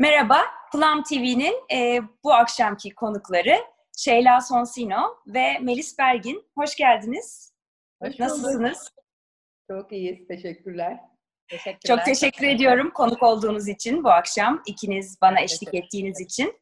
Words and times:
Merhaba, 0.00 0.38
Plum 0.72 1.02
TV'nin 1.02 1.54
e, 1.72 2.00
bu 2.24 2.32
akşamki 2.32 2.94
konukları 2.94 3.54
Şeyla 3.96 4.40
Sonsino 4.40 5.16
ve 5.26 5.58
Melis 5.58 5.98
Bergin. 5.98 6.44
Hoş 6.58 6.76
geldiniz. 6.76 7.54
Hoş 8.02 8.18
Nasılsınız? 8.18 8.92
Çok 9.70 9.92
iyiyiz, 9.92 10.28
teşekkürler. 10.28 11.00
teşekkürler. 11.48 11.96
Çok 11.96 12.04
teşekkür 12.04 12.46
ediyorum 12.46 12.90
konuk 12.94 13.22
olduğunuz 13.22 13.68
için 13.68 14.04
bu 14.04 14.10
akşam. 14.10 14.62
ikiniz 14.66 15.18
bana 15.22 15.40
eşlik 15.40 15.74
ettiğiniz 15.74 16.20
için. 16.20 16.60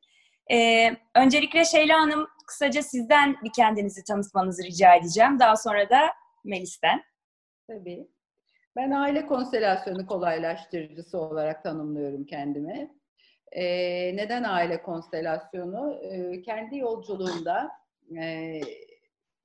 Ee, 0.52 0.96
öncelikle 1.14 1.64
Şeyla 1.64 2.00
Hanım 2.00 2.28
kısaca 2.46 2.82
sizden 2.82 3.36
bir 3.44 3.52
kendinizi 3.52 4.04
tanıtmanızı 4.04 4.62
rica 4.62 4.94
edeceğim. 4.94 5.38
Daha 5.38 5.56
sonra 5.56 5.90
da 5.90 6.00
Melis'ten. 6.44 7.02
Tabii. 7.66 8.08
Ben 8.76 8.90
aile 8.90 9.26
konstelasyonu 9.26 10.06
kolaylaştırıcısı 10.06 11.18
olarak 11.18 11.62
tanımlıyorum 11.62 12.24
kendimi. 12.24 12.97
Ee, 13.52 14.16
neden 14.16 14.42
aile 14.42 14.82
konstelasyonu? 14.82 16.00
Ee, 16.02 16.42
kendi 16.42 16.78
yolculuğumda 16.78 17.70
e, 18.20 18.60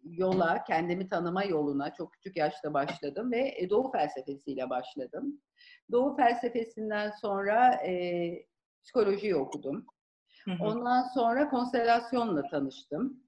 yola, 0.03 0.63
kendimi 0.63 1.09
tanıma 1.09 1.43
yoluna 1.43 1.93
çok 1.93 2.13
küçük 2.13 2.37
yaşta 2.37 2.73
başladım 2.73 3.31
ve 3.31 3.69
Doğu 3.69 3.91
felsefesiyle 3.91 4.69
başladım. 4.69 5.41
Doğu 5.91 6.15
felsefesinden 6.15 7.11
sonra 7.21 7.75
e, 7.75 8.33
psikoloji 8.83 9.35
okudum. 9.35 9.85
Ondan 10.59 11.03
sonra 11.03 11.49
konstelasyonla 11.49 12.49
tanıştım. 12.49 13.23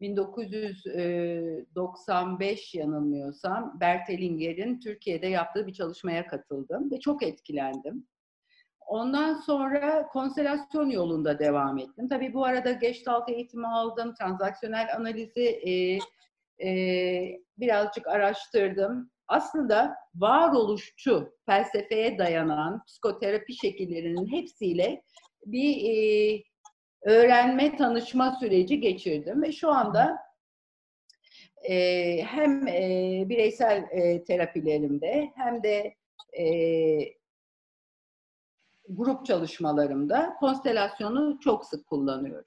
1995 0.00 2.74
yanılmıyorsam 2.74 3.80
Bert 3.80 4.08
Hellinger'in 4.08 4.80
Türkiye'de 4.80 5.26
yaptığı 5.26 5.66
bir 5.66 5.72
çalışmaya 5.72 6.26
katıldım 6.26 6.90
ve 6.90 7.00
çok 7.00 7.22
etkilendim. 7.22 8.06
Ondan 8.90 9.34
sonra 9.34 10.08
konselasyon 10.08 10.90
yolunda 10.90 11.38
devam 11.38 11.78
ettim. 11.78 12.08
Tabii 12.08 12.34
bu 12.34 12.44
arada 12.44 12.72
Gestalt 12.72 13.28
eğitimi 13.28 13.66
aldım, 13.66 14.14
transaksiyonel 14.14 14.96
analizi 14.96 15.42
e, 15.42 15.98
e, 16.68 17.40
birazcık 17.58 18.06
araştırdım. 18.06 19.10
Aslında 19.28 19.94
varoluşçu 20.14 21.32
felsefeye 21.46 22.18
dayanan 22.18 22.84
psikoterapi 22.84 23.54
şekillerinin 23.54 24.32
hepsiyle 24.32 25.02
bir 25.46 25.84
e, 25.84 26.42
öğrenme, 27.02 27.76
tanışma 27.76 28.36
süreci 28.40 28.80
geçirdim 28.80 29.42
ve 29.42 29.52
şu 29.52 29.70
anda 29.70 30.18
e, 31.68 32.16
hem 32.22 32.68
e, 32.68 33.24
bireysel 33.28 33.84
e, 33.90 34.24
terapilerimde 34.24 35.30
hem 35.36 35.62
de 35.62 35.94
e, 36.38 36.44
grup 38.96 39.26
çalışmalarımda 39.26 40.36
konstelasyonu 40.40 41.38
çok 41.40 41.66
sık 41.66 41.86
kullanıyorum. 41.86 42.44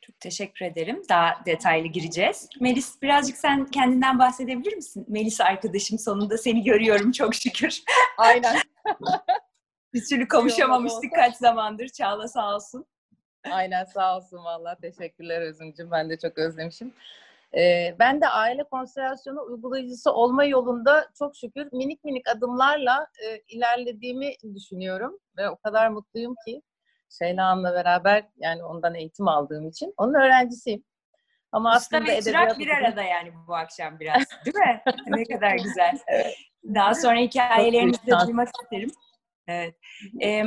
Çok 0.00 0.20
teşekkür 0.20 0.66
ederim. 0.66 1.02
Daha 1.08 1.44
detaylı 1.46 1.86
gireceğiz. 1.86 2.48
Melis 2.60 3.02
birazcık 3.02 3.36
sen 3.36 3.66
kendinden 3.66 4.18
bahsedebilir 4.18 4.76
misin? 4.76 5.04
Melis 5.08 5.40
arkadaşım 5.40 5.98
sonunda 5.98 6.38
seni 6.38 6.62
görüyorum 6.62 7.12
çok 7.12 7.34
şükür. 7.34 7.82
Aynen. 8.18 8.56
Bir 9.94 10.04
türlü 10.04 10.28
kavuşamamıştık 10.28 11.14
kaç 11.14 11.36
zamandır. 11.36 11.88
Çağla 11.88 12.28
sağ 12.28 12.54
olsun. 12.54 12.86
Aynen 13.50 13.84
sağ 13.84 14.16
olsun 14.16 14.44
valla. 14.44 14.74
Teşekkürler 14.74 15.40
Özümcüm. 15.42 15.90
Ben 15.90 16.10
de 16.10 16.18
çok 16.18 16.38
özlemişim. 16.38 16.92
Ee, 17.56 17.96
ben 17.98 18.20
de 18.20 18.28
aile 18.28 18.64
konstelasyonu 18.64 19.42
uygulayıcısı 19.42 20.12
olma 20.12 20.44
yolunda 20.44 21.08
çok 21.18 21.36
şükür 21.36 21.68
minik 21.72 22.04
minik 22.04 22.28
adımlarla 22.28 23.06
e, 23.26 23.38
ilerlediğimi 23.48 24.32
düşünüyorum. 24.54 25.18
Ve 25.36 25.50
o 25.50 25.56
kadar 25.56 25.88
mutluyum 25.88 26.34
ki 26.46 26.62
Şeyla 27.18 27.46
Hanım'la 27.46 27.74
beraber 27.74 28.24
yani 28.36 28.64
ondan 28.64 28.94
eğitim 28.94 29.28
aldığım 29.28 29.68
için. 29.68 29.94
Onun 29.96 30.14
öğrencisiyim. 30.14 30.84
Ama 31.52 31.76
Usta 31.76 31.96
aslında 31.96 32.12
edebiyat 32.12 32.58
bir 32.58 32.68
arada 32.68 33.02
yani 33.02 33.32
bu 33.48 33.54
akşam 33.54 34.00
biraz 34.00 34.24
değil 34.44 34.56
mi? 34.56 34.82
ne 35.06 35.24
kadar 35.24 35.54
güzel. 35.54 35.98
Daha 36.64 36.94
sonra 36.94 37.16
hikayelerinizi 37.16 38.06
de 38.06 38.12
duymak 38.26 38.48
isterim. 38.62 38.90
Evet. 39.46 39.74
Ee, 40.22 40.44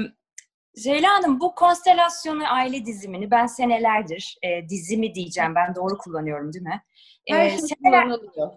Zeyla 0.76 1.10
Hanım 1.10 1.40
bu 1.40 1.56
konstelasyonu 1.56 2.54
aile 2.54 2.86
dizimini 2.86 3.32
ben 3.32 3.46
senelerdir 3.46 4.38
e, 4.44 4.70
dizimi 4.70 5.16
diyeceğim 5.16 5.56
ben 5.56 5.76
doğru 5.76 5.98
kullanıyorum 5.98 6.54
değil 6.54 6.66
mi? 6.66 6.82
Her 7.30 7.50
şey 7.50 7.60
seneler... 7.60 8.04
kullanılıyor. 8.04 8.52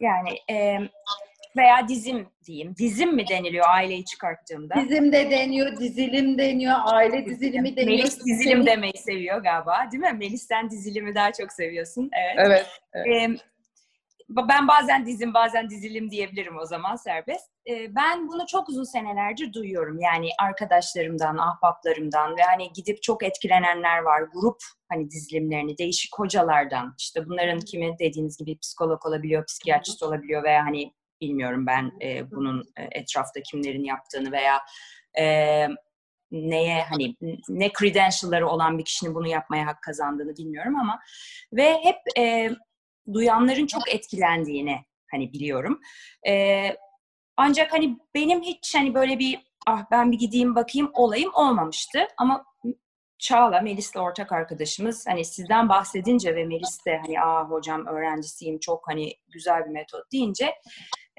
yani 0.00 0.30
e, 0.50 0.78
veya 1.56 1.88
dizim 1.88 2.28
diyeyim. 2.46 2.76
Dizim 2.76 3.14
mi 3.14 3.28
deniliyor 3.28 3.66
aileyi 3.68 4.04
çıkarttığımda? 4.04 4.74
Dizim 4.74 5.12
de 5.12 5.30
deniyor, 5.30 5.76
dizilim 5.76 6.38
deniyor, 6.38 6.74
aile 6.84 7.26
dizilimi 7.26 7.76
deniyor. 7.76 7.98
Melis 7.98 8.24
dizilim 8.26 8.66
demeyi 8.66 8.96
seviyor 8.96 9.42
galiba 9.42 9.88
değil 9.92 10.02
mi? 10.02 10.12
Melis'ten 10.18 10.70
dizilimi 10.70 11.14
daha 11.14 11.32
çok 11.32 11.52
seviyorsun. 11.52 12.10
Evet. 12.12 12.46
evet, 12.46 12.66
evet. 12.94 13.06
E, 13.06 13.36
ben 14.28 14.68
bazen 14.68 15.06
dizim 15.06 15.34
bazen 15.34 15.70
dizilim 15.70 16.10
diyebilirim 16.10 16.58
o 16.58 16.64
zaman 16.64 16.96
serbest. 16.96 17.50
Ben 17.88 18.28
bunu 18.28 18.46
çok 18.46 18.68
uzun 18.68 18.84
senelerdir 18.84 19.52
duyuyorum. 19.52 20.00
Yani 20.00 20.28
arkadaşlarımdan, 20.42 21.36
ahbaplarımdan 21.36 22.36
ve 22.36 22.42
hani 22.42 22.72
gidip 22.72 23.02
çok 23.02 23.22
etkilenenler 23.22 23.98
var. 23.98 24.22
Grup 24.32 24.58
hani 24.88 25.10
dizilimlerini, 25.10 25.78
değişik 25.78 26.18
hocalardan. 26.18 26.94
İşte 26.98 27.26
bunların 27.26 27.60
kimi 27.60 27.98
dediğiniz 27.98 28.36
gibi 28.36 28.58
psikolog 28.58 29.06
olabiliyor, 29.06 29.46
psikiyatrist 29.46 30.02
olabiliyor 30.02 30.42
veya 30.42 30.66
hani 30.66 30.92
bilmiyorum 31.20 31.66
ben 31.66 31.92
bunun 32.30 32.64
etrafta 32.92 33.42
kimlerin 33.42 33.84
yaptığını 33.84 34.32
veya 34.32 34.60
neye 36.30 36.82
hani 36.82 37.16
ne 37.48 37.70
credential'ları 37.78 38.48
olan 38.48 38.78
bir 38.78 38.84
kişinin 38.84 39.14
bunu 39.14 39.26
yapmaya 39.26 39.66
hak 39.66 39.82
kazandığını 39.82 40.36
bilmiyorum 40.36 40.76
ama 40.76 41.00
ve 41.52 41.78
hep 41.82 41.96
e, 42.18 42.50
duyanların 43.12 43.66
çok 43.66 43.94
etkilendiğini 43.94 44.84
hani 45.10 45.32
biliyorum. 45.32 45.80
E, 46.28 46.64
ancak 47.36 47.72
hani 47.72 47.98
benim 48.14 48.42
hiç 48.42 48.74
hani 48.74 48.94
böyle 48.94 49.18
bir 49.18 49.38
ah 49.66 49.84
ben 49.90 50.12
bir 50.12 50.18
gideyim 50.18 50.54
bakayım 50.54 50.90
olayım 50.94 51.30
olmamıştı. 51.34 52.06
Ama 52.16 52.44
Çağla, 53.18 53.60
Melis'le 53.60 53.96
ortak 53.96 54.32
arkadaşımız 54.32 55.06
hani 55.06 55.24
sizden 55.24 55.68
bahsedince 55.68 56.36
ve 56.36 56.44
Melis 56.44 56.86
de 56.86 56.98
hani 56.98 57.20
aa 57.20 57.44
hocam 57.50 57.86
öğrencisiyim 57.86 58.58
çok 58.58 58.88
hani 58.88 59.12
güzel 59.28 59.64
bir 59.64 59.70
metot 59.70 60.12
deyince 60.12 60.54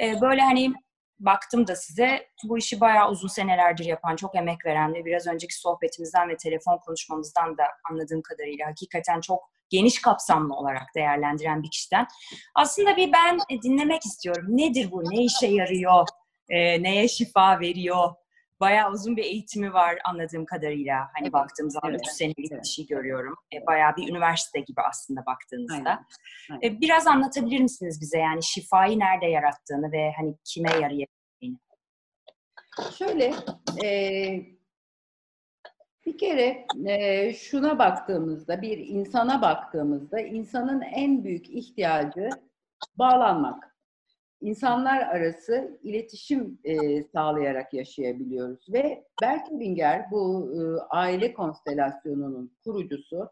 e, 0.01 0.21
böyle 0.21 0.41
hani 0.41 0.73
baktım 1.19 1.67
da 1.67 1.75
size 1.75 2.27
bu 2.43 2.57
işi 2.57 2.81
bayağı 2.81 3.09
uzun 3.09 3.27
senelerdir 3.27 3.85
yapan, 3.85 4.15
çok 4.15 4.35
emek 4.35 4.65
veren 4.65 4.93
ve 4.93 5.05
biraz 5.05 5.27
önceki 5.27 5.55
sohbetimizden 5.55 6.29
ve 6.29 6.37
telefon 6.37 6.77
konuşmamızdan 6.77 7.57
da 7.57 7.63
anladığım 7.89 8.21
kadarıyla 8.21 8.67
hakikaten 8.67 9.21
çok 9.21 9.39
geniş 9.69 10.01
kapsamlı 10.01 10.55
olarak 10.55 10.95
değerlendiren 10.95 11.63
bir 11.63 11.71
kişiden. 11.71 12.07
Aslında 12.55 12.97
bir 12.97 13.11
ben 13.13 13.39
dinlemek 13.63 14.05
istiyorum. 14.05 14.45
Nedir 14.47 14.91
bu? 14.91 15.03
Ne 15.03 15.23
işe 15.23 15.47
yarıyor? 15.47 16.07
E, 16.49 16.83
neye 16.83 17.07
şifa 17.07 17.59
veriyor? 17.59 18.13
Bayağı 18.59 18.91
uzun 18.91 19.17
bir 19.17 19.23
eğitimi 19.23 19.73
var 19.73 19.99
anladığım 20.05 20.45
kadarıyla. 20.45 20.97
Hani 20.97 21.23
evet, 21.23 21.33
baktığım 21.33 21.69
zaman 21.69 21.91
evet, 21.91 22.01
3 22.07 22.11
senelik 22.11 22.51
evet. 22.51 22.63
bir 22.63 22.67
şey 22.67 22.85
görüyorum. 22.85 23.35
E, 23.53 23.65
bayağı 23.65 23.95
bir 23.95 24.09
üniversite 24.09 24.59
gibi 24.59 24.81
aslında 24.81 25.25
baktığınızda. 25.25 25.73
Aynen, 25.75 26.05
aynen. 26.51 26.61
E, 26.75 26.81
biraz 26.81 27.07
anlatabilir 27.07 27.59
misiniz 27.59 28.01
bize 28.01 28.17
yani 28.17 28.43
şifayı 28.43 28.99
nerede 28.99 29.25
yarattığını 29.25 29.91
ve 29.91 30.11
hani 30.17 30.35
kime 30.43 30.69
yarayabildiğini? 30.69 31.57
Şöyle, 32.97 33.33
e, 33.83 33.89
bir 36.05 36.17
kere 36.17 36.65
e, 36.85 37.33
şuna 37.33 37.79
baktığımızda, 37.79 38.61
bir 38.61 38.77
insana 38.77 39.41
baktığımızda 39.41 40.19
insanın 40.19 40.81
en 40.81 41.23
büyük 41.23 41.49
ihtiyacı 41.49 42.29
bağlanmak. 42.97 43.75
İnsanlar 44.41 45.01
arası 45.01 45.79
iletişim 45.83 46.59
e, 46.63 47.03
sağlayarak 47.03 47.73
yaşayabiliyoruz 47.73 48.73
ve 48.73 49.05
Berkelinger 49.21 50.11
bu 50.11 50.51
e, 50.55 50.59
aile 50.89 51.33
konstelasyonunun 51.33 52.51
kurucusu 52.63 53.29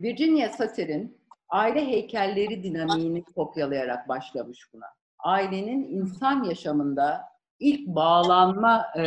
Virginia 0.00 0.48
Satir'in 0.48 1.18
aile 1.48 1.86
heykelleri 1.86 2.62
dinamiğini 2.62 3.24
kopyalayarak 3.24 4.08
başlamış 4.08 4.68
buna. 4.74 4.86
Ailenin 5.18 5.88
insan 5.88 6.44
yaşamında 6.44 7.20
ilk 7.60 7.86
bağlanma 7.86 8.86
e, 8.98 9.02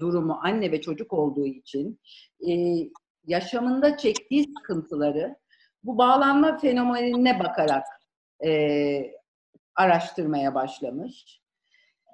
durumu 0.00 0.38
anne 0.42 0.72
ve 0.72 0.80
çocuk 0.80 1.12
olduğu 1.12 1.46
için 1.46 2.00
e, 2.48 2.52
yaşamında 3.26 3.96
çektiği 3.96 4.44
sıkıntıları 4.44 5.36
bu 5.84 5.98
bağlanma 5.98 6.58
fenomenine 6.58 7.40
bakarak 7.40 7.84
e, 8.44 9.17
araştırmaya 9.78 10.54
başlamış 10.54 11.40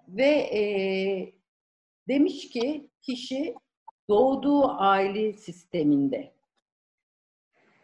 ve 0.09 0.31
e, 0.31 0.63
demiş 2.09 2.49
ki 2.49 2.91
kişi 3.03 3.55
doğduğu 4.09 4.69
aile 4.69 5.33
sisteminde 5.33 6.33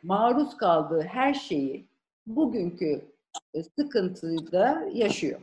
maruz 0.02 0.56
kaldığı 0.56 1.02
her 1.02 1.34
şeyi 1.34 1.86
bugünkü 2.26 3.12
sıkıntıda 3.78 4.88
yaşıyor. 4.92 5.40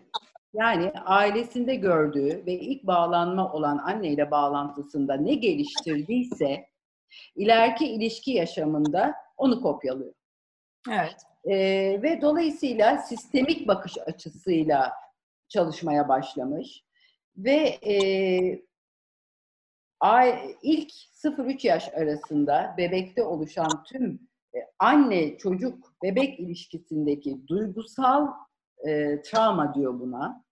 Yani 0.54 0.92
ailesinde 0.92 1.76
gördüğü 1.76 2.46
ve 2.46 2.54
ilk 2.54 2.84
bağlanma 2.84 3.54
olan 3.54 3.78
anneyle 3.78 4.32
bağlantısında 4.32 5.14
ne 5.14 5.34
geliştirdiyse 5.34 6.68
ileriki 7.36 7.88
ilişki 7.88 8.32
yaşamında 8.32 9.16
onu 9.38 9.62
kopyalıyor. 9.62 10.14
Evet. 10.92 11.16
Ee, 11.50 12.00
ve 12.04 12.22
dolayısıyla 12.22 12.98
sistemik 12.98 13.68
bakış 13.68 13.98
açısıyla 14.06 14.94
çalışmaya 15.48 16.10
başlamış 16.10 16.84
ve 17.38 17.78
e, 17.88 17.96
ilk 20.62 20.92
0-3 20.92 21.68
yaş 21.68 21.94
arasında 21.94 22.76
bebekte 22.78 23.24
oluşan 23.24 23.84
tüm 23.84 24.20
e, 24.56 24.60
anne 24.80 25.38
çocuk 25.38 25.94
bebek 26.04 26.40
ilişkisindeki 26.40 27.48
duygusal 27.48 28.28
e, 28.88 29.22
travma 29.22 29.74
diyor 29.74 30.00
buna. 30.00 30.44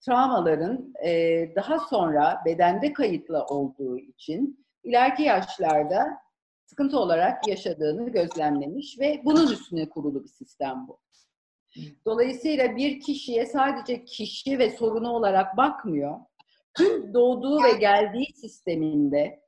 Travmaların 0.00 0.94
e, 1.04 1.10
daha 1.56 1.78
sonra 1.78 2.42
bedende 2.44 2.92
kayıtlı 2.92 3.44
olduğu 3.44 3.98
için 3.98 4.66
ileriki 4.84 5.22
yaşlarda 5.22 6.25
sıkıntı 6.66 6.98
olarak 6.98 7.48
yaşadığını 7.48 8.10
gözlemlemiş 8.10 9.00
ve 9.00 9.22
bunun 9.24 9.52
üstüne 9.52 9.88
kurulu 9.88 10.24
bir 10.24 10.28
sistem 10.28 10.88
bu. 10.88 11.00
Dolayısıyla 12.06 12.76
bir 12.76 13.00
kişiye 13.00 13.46
sadece 13.46 14.04
kişi 14.04 14.58
ve 14.58 14.70
sorunu 14.70 15.12
olarak 15.12 15.56
bakmıyor. 15.56 16.18
Tüm 16.76 17.14
doğduğu 17.14 17.62
ve 17.62 17.72
geldiği 17.72 18.26
sisteminde 18.34 19.40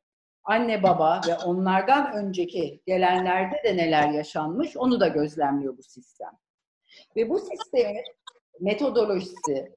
anne 0.45 0.83
baba 0.83 1.21
ve 1.29 1.37
onlardan 1.37 2.13
önceki 2.13 2.81
gelenlerde 2.87 3.57
de 3.65 3.77
neler 3.77 4.11
yaşanmış 4.11 4.77
onu 4.77 5.01
da 5.01 5.09
gözlemliyor 5.09 5.79
bu 5.79 5.83
sistem. 5.83 6.31
Ve 7.17 7.29
bu 7.29 7.39
sistemin 7.39 8.05
metodolojisi 8.61 9.75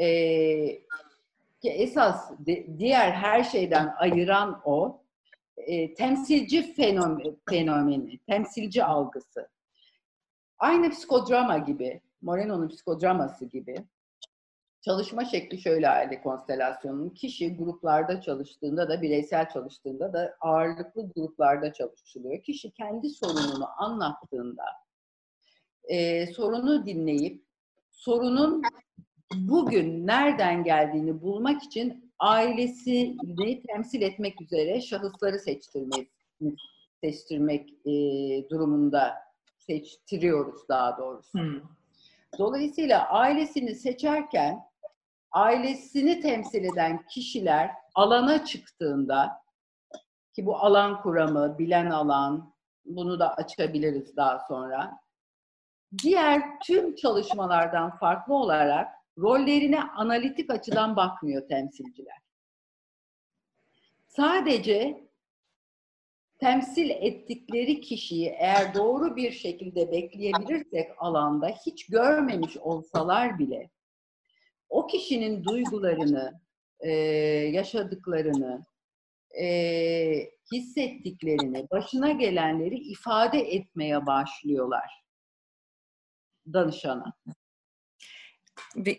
e, 0.00 0.08
ki 1.62 1.70
esas 1.70 2.32
diğer 2.78 3.12
her 3.12 3.44
şeyden 3.44 3.94
ayıran 3.98 4.62
o 4.64 5.02
e, 5.66 5.94
temsilci 5.94 6.74
fenomen, 6.74 7.36
fenomeni, 7.48 8.18
temsilci 8.18 8.84
algısı. 8.84 9.48
Aynı 10.58 10.90
psikodrama 10.90 11.58
gibi, 11.58 12.00
Moreno'nun 12.22 12.68
psikodraması 12.68 13.44
gibi 13.44 13.84
çalışma 14.80 15.24
şekli 15.24 15.60
şöyle 15.60 15.88
aile 15.88 16.22
konstelasyonunun. 16.22 17.10
Kişi 17.10 17.56
gruplarda 17.56 18.20
çalıştığında 18.20 18.88
da, 18.88 19.02
bireysel 19.02 19.48
çalıştığında 19.48 20.12
da 20.12 20.36
ağırlıklı 20.40 21.12
gruplarda 21.12 21.72
çalışılıyor. 21.72 22.42
Kişi 22.42 22.70
kendi 22.70 23.10
sorununu 23.10 23.68
anlattığında 23.82 24.64
e, 25.84 26.26
sorunu 26.26 26.86
dinleyip 26.86 27.44
sorunun 27.90 28.62
bugün 29.34 30.06
nereden 30.06 30.64
geldiğini 30.64 31.22
bulmak 31.22 31.62
için 31.62 32.07
ailesini 32.18 33.62
temsil 33.66 34.02
etmek 34.02 34.42
üzere 34.42 34.80
şahısları 34.80 35.38
seçtirmek, 35.38 36.08
seçtirmek 37.00 37.70
e, 37.86 37.92
durumunda 38.50 39.14
seçtiriyoruz 39.58 40.68
daha 40.68 40.98
doğrusu. 40.98 41.38
Hmm. 41.38 41.60
Dolayısıyla 42.38 43.08
ailesini 43.08 43.74
seçerken 43.74 44.60
ailesini 45.32 46.20
temsil 46.20 46.64
eden 46.64 47.06
kişiler 47.06 47.70
alana 47.94 48.44
çıktığında 48.44 49.42
ki 50.34 50.46
bu 50.46 50.56
alan 50.56 51.02
kuramı, 51.02 51.58
bilen 51.58 51.90
alan, 51.90 52.54
bunu 52.84 53.18
da 53.18 53.34
açabiliriz 53.34 54.16
daha 54.16 54.38
sonra. 54.48 55.00
Diğer 56.02 56.42
tüm 56.60 56.94
çalışmalardan 56.94 57.96
farklı 57.96 58.34
olarak 58.34 58.97
rollerine 59.18 59.82
analitik 59.82 60.50
açıdan 60.50 60.96
bakmıyor 60.96 61.48
temsilciler. 61.48 62.18
Sadece 64.06 65.08
temsil 66.38 66.90
ettikleri 66.90 67.80
kişiyi 67.80 68.26
eğer 68.26 68.74
doğru 68.74 69.16
bir 69.16 69.32
şekilde 69.32 69.92
bekleyebilirsek 69.92 70.90
alanda 70.98 71.48
hiç 71.66 71.86
görmemiş 71.86 72.56
olsalar 72.56 73.38
bile 73.38 73.70
o 74.68 74.86
kişinin 74.86 75.44
duygularını, 75.44 76.40
e, 76.80 76.90
yaşadıklarını, 77.52 78.66
e, 79.40 80.30
hissettiklerini, 80.52 81.66
başına 81.70 82.12
gelenleri 82.12 82.74
ifade 82.74 83.38
etmeye 83.38 84.06
başlıyorlar 84.06 85.04
danışana. 86.52 87.12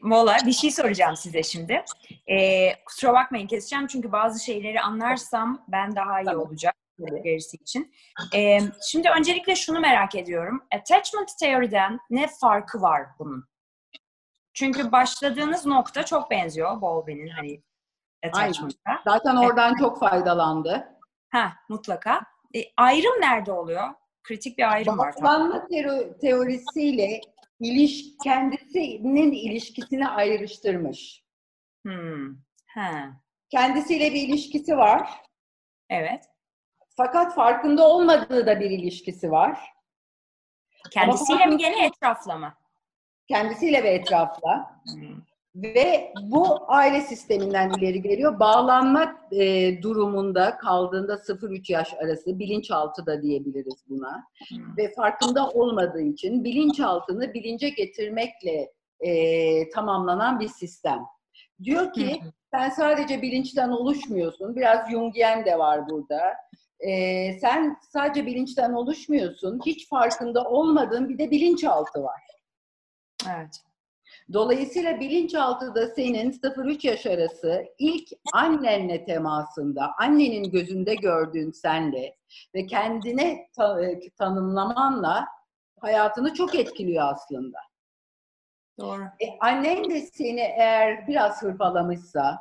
Mola 0.02 0.38
bir 0.46 0.52
şey 0.52 0.72
soracağım 0.72 1.16
size 1.16 1.44
şimdi. 1.44 1.86
Ee, 2.30 2.84
kusura 2.86 3.14
bakmayın 3.14 3.48
keseceğim 3.48 3.88
çünkü 3.88 4.12
bazı 4.12 4.44
şeyleri 4.44 4.81
anlarsam 4.81 5.66
ben 5.68 5.96
daha 5.96 6.22
iyi 6.22 6.36
olacak 6.36 6.76
gerisi 7.24 7.58
için. 7.58 7.94
Ee, 8.36 8.60
şimdi 8.92 9.10
öncelikle 9.10 9.56
şunu 9.56 9.80
merak 9.80 10.16
ediyorum. 10.16 10.64
Attachment 10.76 11.38
teoriden 11.40 12.00
ne 12.10 12.28
farkı 12.42 12.81
var 12.81 13.06
bunun? 13.20 13.46
Çünkü 14.54 14.92
başladığınız 14.92 15.66
nokta 15.66 16.06
çok 16.06 16.31
benziyor 16.31 16.81
Bowlby'nin 16.81 17.30
hani 17.30 17.64
attachment'a. 18.26 19.02
Zaten 19.08 19.36
oradan 19.36 19.70
evet. 19.70 19.80
çok 19.80 20.00
faydalandı. 20.00 20.88
Ha 21.30 21.54
mutlaka. 21.70 22.22
E, 22.56 22.60
ayrım 22.78 23.22
nerede 23.22 23.52
oluyor? 23.52 23.90
Kritik 24.24 24.58
bir 24.58 24.72
ayrım 24.72 24.98
var. 24.98 25.16
Bağlanma 25.22 25.68
teorisiyle 26.22 27.22
iliş 27.59 28.06
kendisinin 28.23 29.31
ilişkisini 29.31 30.07
ayrıştırmış. 30.07 31.23
Hmm. 31.85 32.35
Ha. 32.67 33.09
Kendisiyle 33.50 34.13
bir 34.13 34.27
ilişkisi 34.27 34.77
var. 34.77 35.09
Evet. 35.89 36.25
Fakat 36.97 37.35
farkında 37.35 37.89
olmadığı 37.89 38.47
da 38.47 38.59
bir 38.59 38.71
ilişkisi 38.71 39.31
var. 39.31 39.59
Kendisiyle 40.91 41.45
mi 41.45 41.57
gene 41.57 41.85
etrafla 41.85 42.38
mı? 42.38 42.53
Kendisiyle 43.27 43.83
ve 43.83 43.89
etrafla. 43.89 44.81
Hmm. 44.85 45.21
Ve 45.63 46.13
bu 46.21 46.57
aile 46.67 47.01
sisteminden 47.01 47.69
ileri 47.69 48.01
geliyor. 48.01 48.39
Bağlanma 48.39 49.17
e, 49.31 49.81
durumunda 49.81 50.57
kaldığında 50.57 51.13
0-3 51.13 51.71
yaş 51.71 51.94
arası 51.94 52.39
bilinçaltı 52.39 53.06
da 53.06 53.21
diyebiliriz 53.21 53.83
buna. 53.89 54.23
Hmm. 54.50 54.77
Ve 54.77 54.94
farkında 54.94 55.50
olmadığı 55.50 56.01
için 56.01 56.44
bilinçaltını 56.44 57.33
bilince 57.33 57.69
getirmekle 57.69 58.71
e, 59.00 59.69
tamamlanan 59.69 60.39
bir 60.39 60.47
sistem. 60.47 61.00
Diyor 61.63 61.94
ki 61.94 62.21
sen 62.53 62.69
sadece 62.69 63.21
bilinçten 63.21 63.69
oluşmuyorsun. 63.69 64.56
Biraz 64.56 64.91
Jungian 64.91 65.45
de 65.45 65.59
var 65.59 65.89
burada. 65.89 66.21
E, 66.80 67.33
sen 67.39 67.78
sadece 67.94 68.25
bilinçten 68.25 68.73
oluşmuyorsun. 68.73 69.61
Hiç 69.66 69.89
farkında 69.89 70.44
olmadığın 70.44 71.09
bir 71.09 71.18
de 71.18 71.31
bilinçaltı 71.31 72.04
var. 72.04 72.21
Evet. 73.30 73.69
Dolayısıyla 74.33 75.00
bilinçaltı 75.00 75.76
da 75.76 75.88
senin 75.88 76.31
0-3 76.31 76.88
yaş 76.88 77.06
arası 77.06 77.66
ilk 77.80 78.09
annenle 78.33 79.06
temasında, 79.06 79.92
annenin 80.00 80.52
gözünde 80.52 80.95
gördüğün 80.95 81.52
senle 81.52 82.16
ve 82.56 82.66
kendine 82.66 83.50
e, 83.81 84.09
tanımlamanla 84.18 85.28
hayatını 85.80 86.33
çok 86.33 86.56
etkiliyor 86.56 87.12
aslında. 87.12 87.57
Doğru. 88.80 89.04
E, 89.04 89.40
annen 89.40 89.90
de 89.90 90.02
seni 90.02 90.40
eğer 90.40 91.07
biraz 91.07 91.42
hırpalamışsa, 91.42 92.38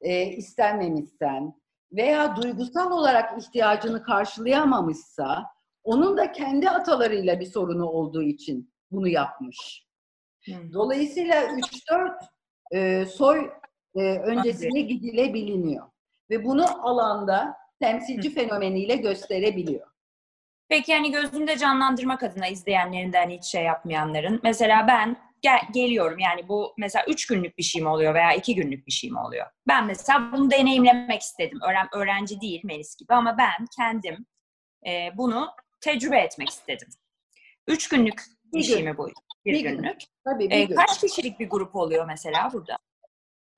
e, 0.00 0.26
istenmemişsen 0.26 1.54
veya 1.92 2.36
duygusal 2.36 2.90
olarak 2.90 3.42
ihtiyacını 3.42 4.02
karşılayamamışsa, 4.02 5.44
onun 5.84 6.16
da 6.16 6.32
kendi 6.32 6.70
atalarıyla 6.70 7.40
bir 7.40 7.46
sorunu 7.46 7.86
olduğu 7.86 8.22
için 8.22 8.72
bunu 8.90 9.08
yapmış. 9.08 9.86
Dolayısıyla 10.72 11.42
3-4 11.42 12.14
e, 12.74 13.06
soy 13.06 13.50
e, 13.94 14.00
öncesine 14.00 14.80
gidilebiliniyor. 14.80 15.86
Ve 16.30 16.44
bunu 16.44 16.88
alanda 16.88 17.56
temsilci 17.80 18.30
Hı. 18.30 18.34
fenomeniyle 18.34 18.96
gösterebiliyor. 18.96 19.86
Peki 20.68 20.94
hani 20.94 21.12
gözünde 21.12 21.58
canlandırmak 21.58 22.22
adına 22.22 22.46
izleyenlerinden 22.46 23.30
hiç 23.30 23.44
şey 23.44 23.64
yapmayanların 23.64 24.40
mesela 24.42 24.86
ben 24.88 25.16
gel, 25.42 25.60
geliyorum 25.74 26.18
yani 26.18 26.48
bu 26.48 26.74
mesela 26.78 27.04
üç 27.08 27.26
günlük 27.26 27.58
bir 27.58 27.62
şey 27.62 27.82
mi 27.82 27.88
oluyor 27.88 28.14
veya 28.14 28.32
iki 28.32 28.54
günlük 28.54 28.86
bir 28.86 28.92
şey 28.92 29.10
mi 29.10 29.18
oluyor? 29.18 29.46
Ben 29.68 29.86
mesela 29.86 30.32
bunu 30.32 30.50
deneyimlemek 30.50 31.22
istedim. 31.22 31.58
Öğren, 31.68 31.88
öğrenci 31.94 32.40
değil 32.40 32.60
Melis 32.64 32.96
gibi 32.96 33.14
ama 33.14 33.38
ben 33.38 33.66
kendim 33.76 34.26
e, 34.86 35.10
bunu 35.16 35.48
tecrübe 35.80 36.18
etmek 36.18 36.48
istedim. 36.48 36.88
Üç 37.66 37.88
günlük 37.88 38.22
bir, 38.52 38.58
bir 38.58 38.62
şey 38.64 38.82
mi 38.82 38.98
bu? 38.98 39.08
Bir, 39.44 39.52
bir 39.52 39.60
günlük. 39.60 40.00
Gün. 40.00 40.08
Tabii 40.24 40.50
bir 40.50 40.56
ee, 40.56 40.64
gün. 40.64 40.76
Kaç 40.76 41.00
kişilik 41.00 41.40
bir 41.40 41.48
grup 41.48 41.76
oluyor 41.76 42.06
mesela 42.06 42.50
burada? 42.52 42.78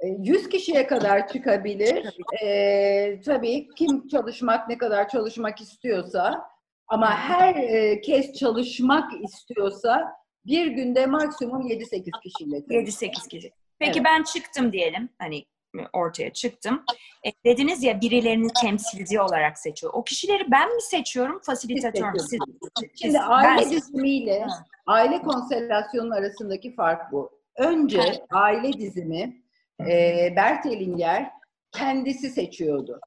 100 0.02 0.48
kişiye 0.48 0.86
kadar 0.86 1.28
çıkabilir. 1.28 2.02
Tabii. 2.02 2.46
Ee, 2.46 3.20
tabii 3.24 3.68
kim 3.76 4.08
çalışmak 4.08 4.68
ne 4.68 4.78
kadar 4.78 5.08
çalışmak 5.08 5.60
istiyorsa 5.60 6.50
ama 6.86 7.10
her 7.16 7.54
e, 7.54 8.00
kez 8.00 8.32
çalışmak 8.32 9.24
istiyorsa 9.24 10.12
bir 10.46 10.66
günde 10.66 11.06
maksimum 11.06 11.66
7-8 11.66 12.10
kişiyle. 12.22 12.56
7-8 12.56 13.28
kişi. 13.28 13.50
Peki 13.78 13.98
Evet. 13.98 14.04
ben 14.04 14.22
çıktım 14.22 14.72
diyelim. 14.72 15.08
Hani 15.18 15.44
ortaya 15.92 16.32
çıktım. 16.32 16.84
E, 17.26 17.32
dediniz 17.44 17.82
ya 17.82 18.00
birilerini 18.00 18.48
temsilci 18.60 19.20
olarak 19.20 19.58
seçiyor. 19.58 19.92
O 19.94 20.04
kişileri 20.04 20.50
ben 20.50 20.74
mi 20.74 20.82
seçiyorum, 20.82 21.40
fasilitör 21.42 22.12
mü? 22.12 22.20
Siz, 22.20 22.38
Şimdi 22.78 22.92
siz- 22.94 23.16
aile 23.16 23.70
dizimiyle 23.70 24.46
aile 24.86 25.22
konstelasyonun 25.22 26.10
arasındaki 26.10 26.74
fark 26.74 27.12
bu. 27.12 27.40
Önce 27.58 28.24
aile 28.30 28.72
dizimi 28.72 29.42
e, 29.80 30.32
Bert 30.36 30.64
Hellinger 30.64 31.30
kendisi 31.72 32.30
seçiyordu. 32.30 33.00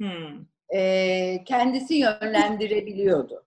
Hmm. 0.00 0.44
E, 0.68 1.44
kendisi 1.44 1.94
yönlendirebiliyordu. 1.94 3.46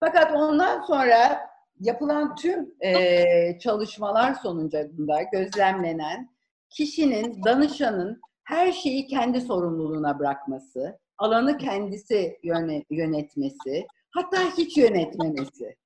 Fakat 0.00 0.32
ondan 0.32 0.82
sonra 0.82 1.48
yapılan 1.80 2.34
tüm 2.34 2.74
e, 2.80 3.58
çalışmalar 3.58 4.34
sonucunda 4.34 5.22
gözlemlenen 5.22 6.30
kişinin, 6.70 7.44
danışanın 7.44 8.20
her 8.44 8.72
şeyi 8.72 9.06
kendi 9.06 9.40
sorumluluğuna 9.40 10.18
bırakması, 10.18 10.98
alanı 11.18 11.58
kendisi 11.58 12.38
yöne- 12.42 12.84
yönetmesi, 12.90 13.86
hatta 14.10 14.38
hiç 14.58 14.76
yönetmemesi 14.76 15.76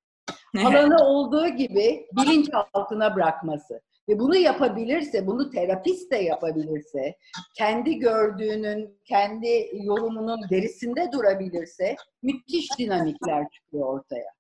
alanı 0.59 1.05
olduğu 1.07 1.49
gibi 1.49 2.07
bilinçaltına 2.12 3.17
bırakması. 3.17 3.81
Ve 4.09 4.19
bunu 4.19 4.37
yapabilirse, 4.37 5.27
bunu 5.27 5.51
terapist 5.51 6.12
de 6.12 6.17
yapabilirse, 6.17 7.17
kendi 7.59 7.99
gördüğünün, 7.99 8.99
kendi 9.05 9.71
yorumunun 9.73 10.41
gerisinde 10.51 11.12
durabilirse 11.12 11.97
müthiş 12.23 12.79
dinamikler 12.79 13.47
çıkıyor 13.51 13.87
ortaya. 13.87 14.31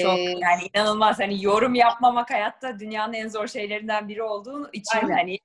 Çok 0.00 0.18
Ee, 0.18 0.22
yani 0.22 0.62
inanılmaz 0.74 1.20
hani 1.20 1.44
yorum 1.44 1.74
yapmamak 1.74 2.30
hayatta 2.30 2.78
dünyanın 2.78 3.12
en 3.12 3.28
zor 3.28 3.46
şeylerinden 3.46 4.08
biri 4.08 4.22
olduğu 4.22 4.70
için 4.72 4.98
Aynen. 4.98 5.16
hani 5.16 5.38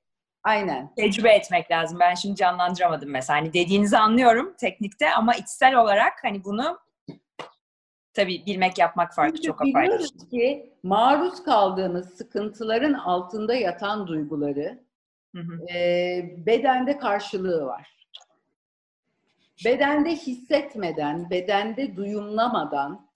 aynen. 0.44 0.94
tecrübe 0.96 1.30
etmek 1.34 1.72
lazım. 1.72 2.00
Ben 2.00 2.14
şimdi 2.14 2.36
canlandıramadım 2.36 3.10
mesela. 3.10 3.40
Hani 3.40 3.54
dediğinizi 3.54 3.98
anlıyorum 3.98 4.54
teknikte 4.60 5.14
ama 5.14 5.36
içsel 5.36 5.76
olarak 5.76 6.14
hani 6.24 6.44
bunu 6.44 6.80
tabii 8.14 8.46
bilmek 8.46 8.78
yapmak 8.78 9.14
Çünkü 9.16 9.42
çok 9.42 9.62
apayrı. 9.62 9.76
biliyoruz 9.86 10.30
ki 10.32 10.74
maruz 10.84 11.44
kaldığımız 11.44 12.18
sıkıntıların 12.18 12.94
altında 12.94 13.56
yatan 13.56 14.08
duyguları 14.08 14.80
Hı 15.36 15.42
hı. 15.42 15.68
e, 15.74 16.46
bedende 16.46 16.98
karşılığı 16.98 17.66
var. 17.66 17.98
Bedende 19.66 20.10
hissetmeden, 20.12 21.30
bedende 21.30 21.96
duyumlamadan 21.96 23.08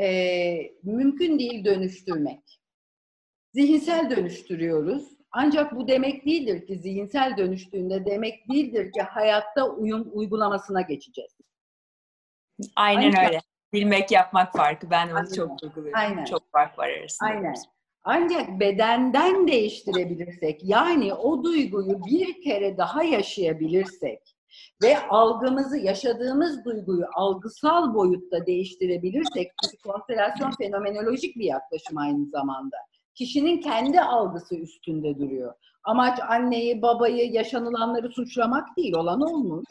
e, 0.00 0.72
mümkün 0.82 1.38
değil 1.38 1.64
dönüştürmek. 1.64 2.60
Zihinsel 3.52 4.10
dönüştürüyoruz. 4.10 5.08
Ancak 5.30 5.76
bu 5.76 5.88
demek 5.88 6.26
değildir 6.26 6.66
ki 6.66 6.78
zihinsel 6.78 7.36
dönüştüğünde 7.36 8.06
demek 8.06 8.48
değildir 8.52 8.92
ki 8.92 9.02
hayatta 9.02 9.68
uyum 9.70 10.10
uygulamasına 10.12 10.80
geçeceğiz. 10.80 11.32
Aynen 12.76 13.02
Aynen. 13.02 13.26
öyle. 13.26 13.40
Bilmek 13.72 14.10
yapmak 14.10 14.52
farkı. 14.52 14.90
Ben 14.90 15.08
onu 15.08 15.16
Aynen. 15.16 15.32
çok 15.32 15.62
uyguluyorum. 15.62 16.00
Aynen. 16.00 16.24
Çok 16.24 16.52
fark 16.52 16.78
var 16.78 16.88
arasında. 16.88 17.30
Aynen. 17.30 17.54
Ancak 18.04 18.60
bedenden 18.60 19.48
değiştirebilirsek, 19.48 20.60
yani 20.64 21.14
o 21.14 21.44
duyguyu 21.44 22.00
bir 22.06 22.42
kere 22.42 22.78
daha 22.78 23.02
yaşayabilirsek 23.02 24.33
ve 24.82 25.08
algımızı, 25.08 25.78
yaşadığımız 25.78 26.64
duyguyu 26.64 27.04
algısal 27.14 27.94
boyutta 27.94 28.46
değiştirebilirsek, 28.46 29.52
çünkü 29.62 29.76
konstelasyon 29.76 30.50
fenomenolojik 30.50 31.36
bir 31.36 31.44
yaklaşım 31.44 31.98
aynı 31.98 32.26
zamanda. 32.26 32.76
Kişinin 33.14 33.60
kendi 33.60 34.00
algısı 34.00 34.56
üstünde 34.56 35.18
duruyor. 35.18 35.54
Amaç 35.84 36.18
anneyi, 36.28 36.82
babayı, 36.82 37.32
yaşanılanları 37.32 38.08
suçlamak 38.08 38.76
değil, 38.76 38.94
olan 38.94 39.20
olmuş. 39.20 39.64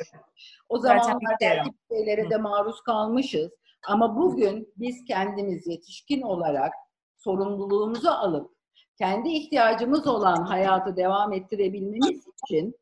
O 0.70 0.80
zamanlar 0.80 1.36
belki 1.42 1.70
şeylere 1.92 2.30
de 2.30 2.38
maruz 2.38 2.82
kalmışız. 2.82 3.52
Ama 3.88 4.18
bugün 4.18 4.74
biz 4.78 5.06
kendimiz 5.06 5.68
yetişkin 5.68 6.22
olarak 6.22 6.74
sorumluluğumuzu 7.18 8.10
alıp 8.10 8.54
kendi 8.98 9.30
ihtiyacımız 9.30 10.08
olan 10.08 10.44
hayatı 10.44 10.98
devam 10.98 11.34
ettirebilmemiz 11.34 12.24
için 12.44 12.76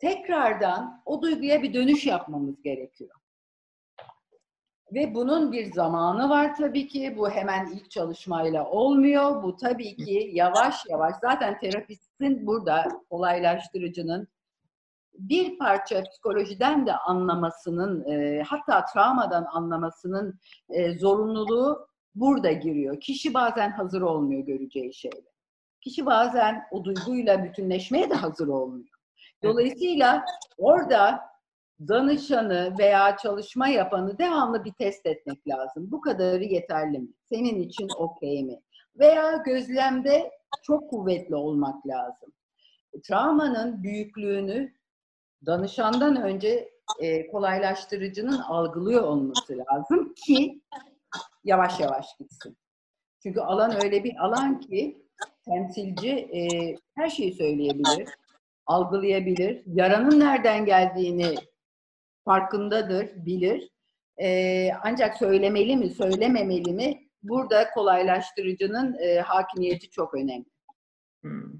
tekrardan 0.00 1.02
o 1.04 1.22
duyguya 1.22 1.62
bir 1.62 1.74
dönüş 1.74 2.06
yapmamız 2.06 2.62
gerekiyor. 2.62 3.10
Ve 4.94 5.14
bunun 5.14 5.52
bir 5.52 5.72
zamanı 5.72 6.28
var 6.28 6.56
tabii 6.56 6.88
ki. 6.88 7.14
Bu 7.16 7.30
hemen 7.30 7.66
ilk 7.66 7.90
çalışmayla 7.90 8.70
olmuyor. 8.70 9.42
Bu 9.42 9.56
tabii 9.56 9.96
ki 9.96 10.30
yavaş 10.32 10.86
yavaş. 10.88 11.14
Zaten 11.20 11.58
terapistin 11.58 12.46
burada 12.46 12.88
kolaylaştırıcının 13.10 14.28
bir 15.14 15.58
parça 15.58 16.02
psikolojiden 16.02 16.86
de 16.86 16.92
anlamasının, 16.96 18.04
e, 18.10 18.42
hatta 18.42 18.84
travmadan 18.84 19.46
anlamasının 19.52 20.40
e, 20.68 20.98
zorunluluğu 20.98 21.88
burada 22.14 22.52
giriyor. 22.52 23.00
Kişi 23.00 23.34
bazen 23.34 23.70
hazır 23.70 24.02
olmuyor 24.02 24.40
göreceği 24.40 24.94
şeyle. 24.94 25.30
Kişi 25.80 26.06
bazen 26.06 26.62
o 26.70 26.84
duyguyla 26.84 27.44
bütünleşmeye 27.44 28.10
de 28.10 28.14
hazır 28.14 28.48
olmuyor. 28.48 28.99
Dolayısıyla 29.42 30.24
orada 30.58 31.20
danışanı 31.88 32.74
veya 32.78 33.16
çalışma 33.16 33.68
yapanı 33.68 34.18
devamlı 34.18 34.64
bir 34.64 34.72
test 34.72 35.06
etmek 35.06 35.48
lazım. 35.48 35.90
Bu 35.90 36.00
kadarı 36.00 36.44
yeterli 36.44 36.98
mi? 36.98 37.08
Senin 37.32 37.60
için 37.60 37.88
okey 37.96 38.44
mi? 38.44 38.60
Veya 38.98 39.36
gözlemde 39.36 40.30
çok 40.62 40.90
kuvvetli 40.90 41.34
olmak 41.34 41.86
lazım. 41.86 42.32
Travmanın 43.02 43.82
büyüklüğünü 43.82 44.72
danışandan 45.46 46.22
önce 46.22 46.70
e, 47.00 47.30
kolaylaştırıcının 47.30 48.38
algılıyor 48.38 49.02
olması 49.02 49.58
lazım 49.58 50.14
ki 50.14 50.60
yavaş 51.44 51.80
yavaş 51.80 52.16
gitsin. 52.18 52.56
Çünkü 53.22 53.40
alan 53.40 53.84
öyle 53.84 54.04
bir 54.04 54.24
alan 54.24 54.60
ki 54.60 55.06
temsilci 55.44 56.10
e, 56.10 56.40
her 56.94 57.10
şeyi 57.10 57.34
söyleyebilir, 57.34 58.08
algılayabilir, 58.70 59.62
yaranın 59.66 60.20
nereden 60.20 60.64
geldiğini 60.64 61.34
farkındadır, 62.24 63.26
bilir. 63.26 63.70
E, 64.22 64.70
ancak 64.82 65.16
söylemeli 65.16 65.76
mi, 65.76 65.90
söylememeli 65.90 66.72
mi? 66.72 67.00
Burada 67.22 67.70
kolaylaştırıcının 67.70 68.96
e, 68.98 69.20
hakimiyeti 69.20 69.90
çok 69.90 70.14
önemli. 70.14 70.44
Hmm. 71.22 71.52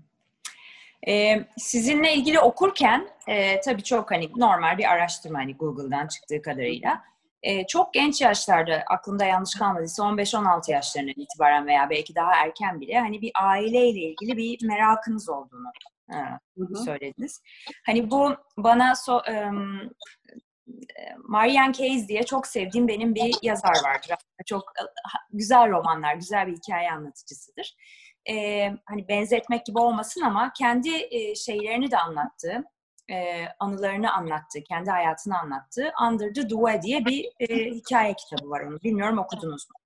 Ee, 1.09 1.45
sizinle 1.57 2.15
ilgili 2.15 2.41
okurken 2.41 3.09
e, 3.29 3.61
tabii 3.61 3.83
çok 3.83 4.11
hani 4.11 4.31
normal 4.37 4.79
bir 4.79 4.85
araştırma 4.85 5.39
hani 5.39 5.57
Google'dan 5.57 6.07
çıktığı 6.07 6.43
kadarıyla 6.43 7.03
e, 7.43 7.67
çok 7.67 7.95
genç 7.95 8.21
yaşlarda 8.21 8.83
aklımda 8.87 9.25
yanlış 9.25 9.55
kalmadıysa 9.55 10.03
15-16 10.03 10.73
yaşlarından 10.73 11.15
itibaren 11.17 11.67
veya 11.67 11.91
belki 11.91 12.15
daha 12.15 12.33
erken 12.35 12.81
bile 12.81 12.99
hani 12.99 13.23
bir 13.23 13.31
aileyle 13.35 14.01
ilgili 14.01 14.37
bir 14.37 14.67
merakınız 14.67 15.29
olduğunu. 15.29 15.73
Söylediniz. 16.85 17.41
Hani 17.87 18.11
bu 18.11 18.37
bana 18.57 18.95
so, 18.95 19.21
e, 19.29 19.51
Marianne 21.29 21.73
Case 21.73 22.09
diye 22.09 22.23
çok 22.23 22.47
sevdiğim 22.47 22.89
benim 22.89 23.15
bir 23.15 23.35
yazar 23.43 23.85
vardır. 23.85 24.15
Çok 24.47 24.63
e, 24.63 24.83
güzel 25.31 25.71
romanlar, 25.71 26.15
güzel 26.15 26.47
bir 26.47 26.57
hikaye 26.57 26.93
anlatıcısıdır. 26.93 27.77
E, 28.31 28.67
hani 28.87 29.09
benzetmek 29.09 29.67
gibi 29.67 29.79
olmasın 29.79 30.21
ama 30.21 30.53
kendi 30.53 30.91
e, 31.11 31.35
şeylerini 31.35 31.91
de 31.91 31.99
anlattığı, 31.99 32.65
e, 33.11 33.47
anılarını 33.59 34.13
anlattığı, 34.13 34.63
kendi 34.69 34.91
hayatını 34.91 35.39
anlattığı 35.39 35.93
Under 36.07 36.35
the 36.35 36.51
Dua 36.51 36.83
diye 36.83 37.05
bir 37.05 37.25
e, 37.41 37.71
hikaye 37.71 38.15
kitabı 38.15 38.51
var 38.51 38.61
onu. 38.61 38.81
Bilmiyorum 38.81 39.19
okudunuz 39.19 39.67
mu? 39.71 39.77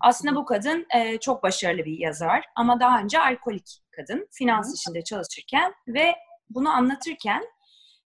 Aslında 0.00 0.36
bu 0.36 0.44
kadın 0.44 0.86
e, 0.94 1.18
çok 1.18 1.42
başarılı 1.42 1.84
bir 1.84 1.98
yazar 1.98 2.44
ama 2.56 2.80
daha 2.80 3.00
önce 3.00 3.20
alkolik 3.20 3.81
kadın. 3.96 4.28
Finans 4.32 4.68
Hı. 4.68 4.74
işinde 4.74 5.04
çalışırken 5.04 5.74
ve 5.88 6.14
bunu 6.50 6.70
anlatırken 6.70 7.42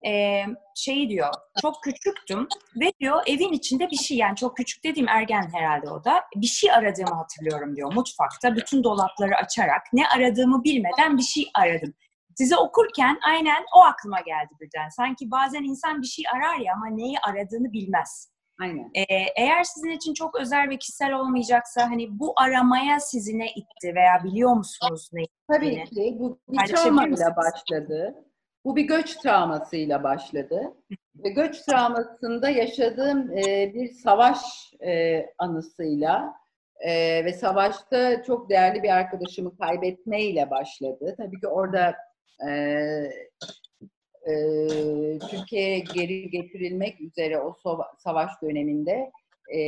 e, 0.06 0.44
şeyi 0.76 1.10
diyor, 1.10 1.34
çok 1.62 1.84
küçüktüm 1.84 2.48
ve 2.82 2.92
diyor 3.00 3.24
evin 3.28 3.54
içinde 3.54 3.90
bir 3.90 3.96
şey 3.96 4.18
yani 4.18 4.36
çok 4.36 4.58
küçük 4.58 4.84
dediğim 4.84 5.10
ergen 5.10 5.50
herhalde 5.54 5.90
o 5.90 6.04
da 6.04 6.24
bir 6.36 6.48
şey 6.48 6.72
aradığımı 6.72 7.16
hatırlıyorum 7.16 7.76
diyor 7.76 7.94
mutfakta 7.94 8.56
bütün 8.56 8.84
dolapları 8.84 9.36
açarak 9.36 9.82
ne 9.94 10.08
aradığımı 10.08 10.64
bilmeden 10.64 11.18
bir 11.18 11.24
şey 11.24 11.50
aradım. 11.54 11.94
Size 12.38 12.58
okurken 12.58 13.20
aynen 13.28 13.64
o 13.76 13.82
aklıma 13.82 14.20
geldi 14.22 14.54
birden. 14.62 14.90
Sanki 14.90 15.32
bazen 15.32 15.64
insan 15.64 16.02
bir 16.02 16.08
şey 16.08 16.26
arar 16.36 16.58
ya 16.58 16.74
ama 16.74 16.88
neyi 16.90 17.20
aradığını 17.20 17.74
bilmez. 17.74 18.32
Aynen. 18.62 18.92
Ee, 18.96 19.04
eğer 19.36 19.64
sizin 19.64 19.90
için 19.90 20.14
çok 20.14 20.40
özel 20.40 20.70
ve 20.70 20.78
kişisel 20.78 21.14
olmayacaksa 21.14 21.82
hani 21.82 22.20
bu 22.20 22.34
aramaya 22.36 23.00
sizi 23.00 23.40
ne 23.40 23.48
itti 23.48 23.96
veya 23.96 24.24
biliyor 24.24 24.54
musunuz 24.54 25.10
ne? 25.14 25.24
Tabii 25.52 25.68
Yine. 25.68 25.84
ki 25.84 26.16
bu 26.20 26.40
bir 26.50 26.58
travmayla 26.58 27.36
başladı. 27.36 28.16
Bu 28.66 28.76
bir 28.76 28.84
göç 28.84 29.16
travmasıyla 29.16 30.04
başladı. 30.04 30.74
Ve 31.16 31.30
göç 31.30 31.62
travmasında 31.62 32.50
yaşadığım 32.50 33.38
e, 33.38 33.74
bir 33.74 33.94
savaş 33.94 34.40
e, 34.86 35.26
anısıyla 35.38 36.42
Ee, 36.86 37.26
ve 37.26 37.34
savaşta 37.34 38.24
çok 38.24 38.50
değerli 38.50 38.84
bir 38.84 38.90
arkadaşımı 38.90 39.58
kaybetmeyle 39.58 40.50
başladı. 40.50 41.16
Tabii 41.18 41.40
ki 41.40 41.48
orada 41.48 41.96
e, 42.50 42.52
e, 44.30 44.34
Türkiye'ye 45.30 45.80
geri 45.80 46.30
getirilmek 46.30 47.02
üzere 47.02 47.40
o 47.40 47.56
savaş 47.98 48.32
döneminde 48.42 49.12
e, 49.56 49.62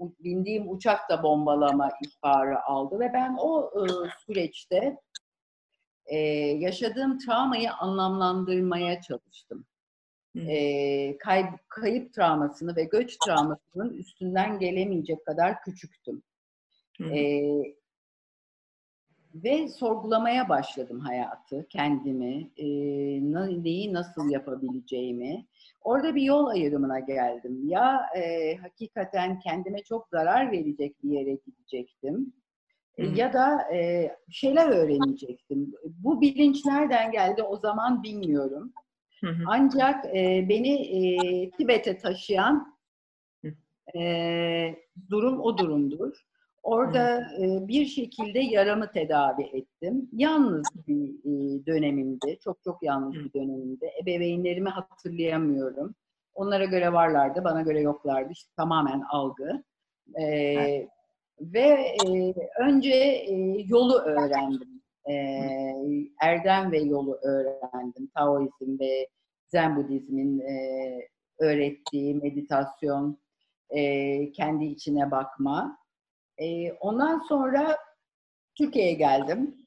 bindiğim 0.00 0.70
uçak 0.70 1.10
da 1.10 1.22
bombalama 1.22 1.90
ihbarı 2.06 2.62
aldı 2.62 3.00
ve 3.00 3.10
ben 3.14 3.36
o 3.40 3.70
e, 3.76 3.82
süreçte 4.26 4.96
e, 6.06 6.18
yaşadığım 6.58 7.18
travmayı 7.18 7.72
anlamlandırmaya 7.72 9.00
çalıştım. 9.00 9.64
E, 10.36 11.18
kayıp, 11.18 11.48
kayıp 11.68 12.12
travmasını 12.14 12.76
ve 12.76 12.84
göç 12.84 13.16
travmasının 13.16 13.98
üstünden 13.98 14.58
gelemeyecek 14.58 15.26
kadar 15.26 15.62
küçüktüm. 15.62 16.22
E, 17.00 17.42
ve 19.34 19.68
sorgulamaya 19.68 20.48
başladım 20.48 21.00
hayatı, 21.00 21.66
kendimi, 21.68 22.50
e, 22.56 22.66
neyi 23.64 23.92
nasıl 23.92 24.30
yapabileceğimi. 24.30 25.46
Orada 25.80 26.14
bir 26.14 26.22
yol 26.22 26.46
ayrımına 26.46 27.00
geldim. 27.00 27.60
Ya 27.64 28.06
e, 28.16 28.56
hakikaten 28.56 29.38
kendime 29.38 29.82
çok 29.82 30.08
zarar 30.08 30.52
verecek 30.52 31.04
bir 31.04 31.10
yere 31.10 31.38
gidecektim. 31.46 32.32
E, 32.96 33.06
ya 33.06 33.32
da 33.32 33.74
e, 33.74 34.10
şeyler 34.30 34.68
öğrenecektim. 34.68 35.72
Bu 35.84 36.20
bilinç 36.20 36.64
nereden 36.64 37.12
geldi 37.12 37.42
o 37.42 37.56
zaman 37.56 38.02
bilmiyorum. 38.02 38.72
Ancak 39.46 40.04
e, 40.04 40.46
beni 40.48 40.72
e, 40.72 41.50
Tibet'e 41.50 41.98
taşıyan 41.98 42.78
e, 43.96 44.74
durum 45.10 45.40
o 45.40 45.58
durumdur. 45.58 46.27
Orada 46.62 47.20
e, 47.20 47.68
bir 47.68 47.86
şekilde 47.86 48.38
yaramı 48.38 48.92
tedavi 48.92 49.42
ettim. 49.42 50.08
Yalnız 50.12 50.66
bir 50.88 51.10
e, 51.10 51.66
dönemimdi, 51.66 52.38
çok 52.44 52.62
çok 52.64 52.82
yalnız 52.82 53.14
bir 53.14 53.32
dönemimdi. 53.32 53.90
Ebeveynlerimi 54.02 54.68
hatırlayamıyorum. 54.68 55.94
Onlara 56.34 56.64
göre 56.64 56.92
varlardı, 56.92 57.44
bana 57.44 57.62
göre 57.62 57.80
yoklardı. 57.80 58.32
İşte 58.32 58.50
tamamen 58.56 59.02
algı. 59.10 59.64
E, 60.14 60.24
evet. 60.24 60.88
Ve 61.40 61.68
e, 62.06 62.34
önce 62.60 62.94
e, 62.94 63.34
yolu 63.66 63.98
öğrendim. 63.98 64.82
E, 65.10 65.14
erdem 66.22 66.72
ve 66.72 66.78
yolu 66.78 67.18
öğrendim. 67.22 68.10
Taoizm 68.14 68.78
ve 68.80 69.08
Zen 69.48 69.76
Budizmin 69.76 70.40
e, 70.40 71.08
öğrettiği 71.38 72.14
meditasyon, 72.14 73.18
e, 73.70 74.32
kendi 74.32 74.64
içine 74.64 75.10
bakma. 75.10 75.78
E, 76.38 76.72
ondan 76.72 77.18
sonra 77.18 77.76
Türkiye'ye 78.54 78.92
geldim. 78.92 79.66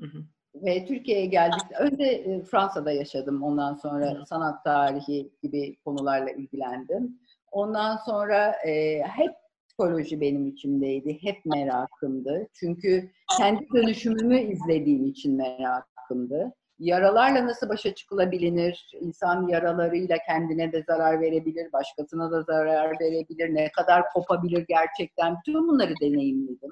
Hı 0.00 0.06
hı. 0.06 0.24
Ve 0.54 0.86
Türkiye'ye 0.86 1.26
geldik. 1.26 1.62
Önce 1.78 2.04
e, 2.04 2.42
Fransa'da 2.42 2.92
yaşadım. 2.92 3.42
Ondan 3.42 3.74
sonra 3.74 4.10
hı. 4.10 4.26
sanat 4.26 4.64
tarihi 4.64 5.32
gibi 5.42 5.76
konularla 5.84 6.30
ilgilendim. 6.30 7.20
Ondan 7.52 7.96
sonra 7.96 8.52
e, 8.66 9.02
hep 9.02 9.30
psikoloji 9.68 10.20
benim 10.20 10.46
içimdeydi. 10.46 11.22
Hep 11.22 11.44
merakımdı. 11.44 12.48
Çünkü 12.54 13.10
kendi 13.38 13.66
dönüşümümü 13.74 14.40
izlediğim 14.40 15.06
için 15.06 15.36
merakımdı. 15.36 16.52
Yaralarla 16.80 17.46
nasıl 17.46 17.68
başa 17.68 17.94
çıkılabilir? 17.94 18.90
İnsan 19.00 19.48
yaralarıyla 19.48 20.18
kendine 20.26 20.72
de 20.72 20.82
zarar 20.82 21.20
verebilir, 21.20 21.72
başkasına 21.72 22.30
da 22.30 22.42
zarar 22.42 23.00
verebilir. 23.00 23.54
Ne 23.54 23.72
kadar 23.72 24.08
kopabilir 24.12 24.64
gerçekten? 24.68 25.36
Bütün 25.38 25.68
bunları 25.68 25.94
deneyimledim. 26.00 26.70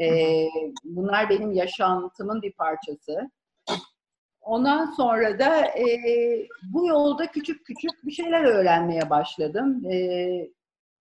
Ee, 0.00 0.46
bunlar 0.84 1.30
benim 1.30 1.52
yaşantımın 1.52 2.42
bir 2.42 2.52
parçası. 2.52 3.30
Ondan 4.40 4.90
sonra 4.90 5.38
da 5.38 5.66
e, 5.66 5.86
bu 6.72 6.86
yolda 6.86 7.26
küçük 7.26 7.66
küçük 7.66 8.06
bir 8.06 8.12
şeyler 8.12 8.44
öğrenmeye 8.44 9.10
başladım. 9.10 9.84
E, 9.90 10.28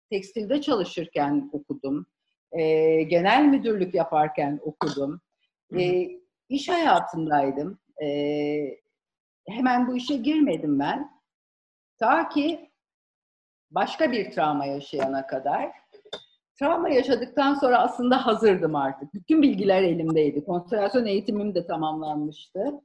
tekstilde 0.10 0.62
çalışırken 0.62 1.50
okudum. 1.54 2.06
E, 2.52 2.64
genel 3.04 3.46
müdürlük 3.46 3.96
yaparken 3.96 4.60
okudum. 4.64 5.22
E, 5.80 6.10
iş 6.50 6.70
hayatındaydım. 6.70 7.81
E, 8.02 8.08
hemen 9.48 9.88
bu 9.88 9.96
işe 9.96 10.16
girmedim 10.16 10.80
ben. 10.80 11.12
Ta 12.00 12.30
ki 12.30 12.72
başka 13.72 14.12
bir 14.12 14.32
travma 14.32 14.66
yaşayana 14.66 15.28
kadar. 15.28 15.72
Travma 16.60 16.90
yaşadıktan 16.90 17.56
sonra 17.56 17.80
aslında 17.80 18.26
hazırdım 18.26 18.76
artık. 18.76 19.14
Bütün 19.14 19.42
bilgiler 19.42 19.84
elimdeydi. 19.84 20.46
Konsentrasyon 20.46 21.06
eğitimim 21.06 21.56
de 21.56 21.68
tamamlanmıştı. 21.68 22.82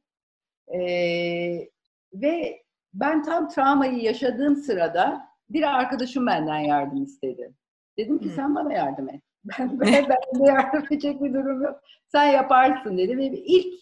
Ee, 0.75 1.69
ve 2.15 2.63
ben 2.95 3.23
tam 3.23 3.49
travmayı 3.49 4.03
yaşadığım 4.03 4.57
sırada 4.57 5.29
bir 5.51 5.63
arkadaşım 5.63 6.27
benden 6.27 6.59
yardım 6.59 7.03
istedi. 7.03 7.53
Dedim 7.99 8.19
ki 8.19 8.29
sen 8.29 8.55
bana 8.55 8.73
yardım 8.73 9.09
et. 9.09 9.23
Ben, 9.59 9.81
ben, 9.81 10.07
ben 10.09 10.41
de 10.41 10.49
yardım 10.49 10.85
edecek 10.85 11.23
bir 11.23 11.35
durum 11.35 11.63
yok. 11.63 11.81
Sen 12.09 12.25
yaparsın 12.25 12.99
dedi 12.99 13.17
ve 13.19 13.27
ilk 13.27 13.75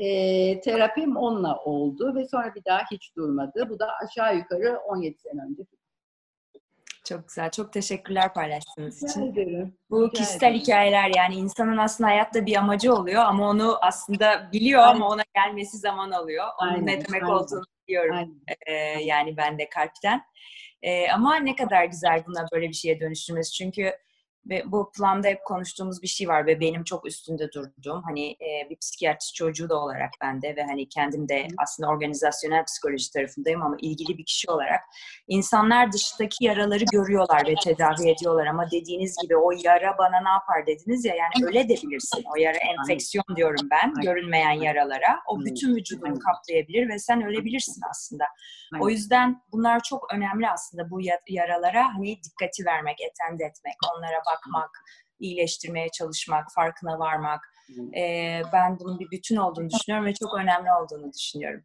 e, 0.00 0.60
terapim 0.60 1.16
onunla 1.16 1.56
oldu 1.56 2.14
ve 2.14 2.28
sonra 2.28 2.54
bir 2.54 2.64
daha 2.64 2.82
hiç 2.90 3.16
durmadı. 3.16 3.66
Bu 3.70 3.78
da 3.78 3.88
aşağı 4.04 4.36
yukarı 4.36 4.78
17 4.78 5.18
sene 5.18 5.40
önce. 5.50 5.62
Çok 7.04 7.28
güzel. 7.28 7.50
Çok 7.50 7.72
teşekkürler 7.72 8.34
paylaştığınız 8.34 9.02
için. 9.02 9.32
Ederim. 9.32 9.74
Bu 9.90 10.02
Rica 10.02 10.12
kişisel 10.12 10.46
ederim. 10.48 10.60
hikayeler 10.60 11.10
yani 11.16 11.34
insanın 11.34 11.76
aslında 11.76 12.10
hayatta 12.10 12.46
bir 12.46 12.56
amacı 12.56 12.94
oluyor 12.94 13.22
ama 13.24 13.48
onu 13.50 13.78
aslında 13.82 14.48
biliyor 14.52 14.80
Aynen. 14.82 14.94
ama 14.94 15.08
ona 15.08 15.22
gelmesi 15.34 15.78
zaman 15.78 16.10
alıyor. 16.10 16.44
Onun 16.62 16.70
Aynen. 16.70 16.86
ne 16.86 16.92
demek 16.92 17.22
Aynen. 17.22 17.34
olduğunu 17.34 17.64
biliyorum. 17.88 18.34
Ee, 18.66 18.72
yani 19.02 19.36
ben 19.36 19.58
de 19.58 19.68
kalpten. 19.68 20.22
Ee, 20.82 21.10
ama 21.10 21.36
ne 21.36 21.56
kadar 21.56 21.84
güzel 21.84 22.24
buna 22.26 22.46
böyle 22.52 22.68
bir 22.68 22.74
şeye 22.74 23.00
dönüştürmesi. 23.00 23.52
Çünkü 23.52 23.92
ve 24.48 24.62
bu 24.66 24.92
planda 24.96 25.28
hep 25.28 25.44
konuştuğumuz 25.44 26.02
bir 26.02 26.06
şey 26.06 26.28
var 26.28 26.46
ve 26.46 26.60
benim 26.60 26.84
çok 26.84 27.06
üstünde 27.06 27.52
durduğum 27.52 28.02
hani 28.02 28.30
e, 28.30 28.70
bir 28.70 28.76
psikiyatrist 28.76 29.34
çocuğu 29.34 29.68
da 29.68 29.80
olarak 29.80 30.10
ben 30.22 30.42
de 30.42 30.56
ve 30.56 30.62
hani 30.62 30.88
kendim 30.88 31.28
de 31.28 31.46
aslında 31.58 31.88
organizasyonel 31.88 32.64
psikoloji 32.64 33.12
tarafındayım 33.12 33.62
ama 33.62 33.76
ilgili 33.80 34.18
bir 34.18 34.24
kişi 34.24 34.50
olarak 34.50 34.80
insanlar 35.28 35.92
dıştaki 35.92 36.44
yaraları 36.44 36.84
görüyorlar 36.92 37.42
ve 37.46 37.54
tedavi 37.64 38.10
ediyorlar 38.10 38.46
ama 38.46 38.70
dediğiniz 38.70 39.16
gibi 39.22 39.36
o 39.36 39.50
yara 39.64 39.98
bana 39.98 40.20
ne 40.22 40.28
yapar 40.28 40.66
dediniz 40.66 41.04
ya 41.04 41.14
yani 41.14 41.46
öyle 41.46 41.68
de 41.68 41.74
bilirsin. 41.74 42.24
O 42.34 42.36
yara 42.36 42.56
enfeksiyon 42.56 43.24
diyorum 43.36 43.68
ben 43.70 43.94
görünmeyen 44.02 44.52
yaralara. 44.52 45.20
O 45.28 45.40
bütün 45.40 45.76
vücudunu 45.76 46.18
kaplayabilir 46.18 46.88
ve 46.88 46.98
sen 46.98 47.22
ölebilirsin 47.22 47.82
aslında. 47.90 48.24
O 48.80 48.88
yüzden 48.88 49.42
bunlar 49.52 49.82
çok 49.82 50.14
önemli 50.14 50.48
aslında 50.50 50.90
bu 50.90 51.00
yaralara 51.28 51.94
hani 51.94 52.22
dikkati 52.24 52.66
vermek, 52.66 53.00
etend 53.00 53.40
etmek, 53.40 53.74
onlara 53.96 54.22
bakmak, 54.30 54.70
iyileştirmeye 55.18 55.88
çalışmak, 55.88 56.52
farkına 56.54 56.98
varmak. 56.98 57.40
E, 57.96 58.42
ben 58.52 58.78
bunun 58.78 58.98
bir 58.98 59.10
bütün 59.10 59.36
olduğunu 59.36 59.70
düşünüyorum 59.70 60.06
ve 60.06 60.14
çok 60.14 60.34
önemli 60.34 60.72
olduğunu 60.72 61.12
düşünüyorum. 61.12 61.64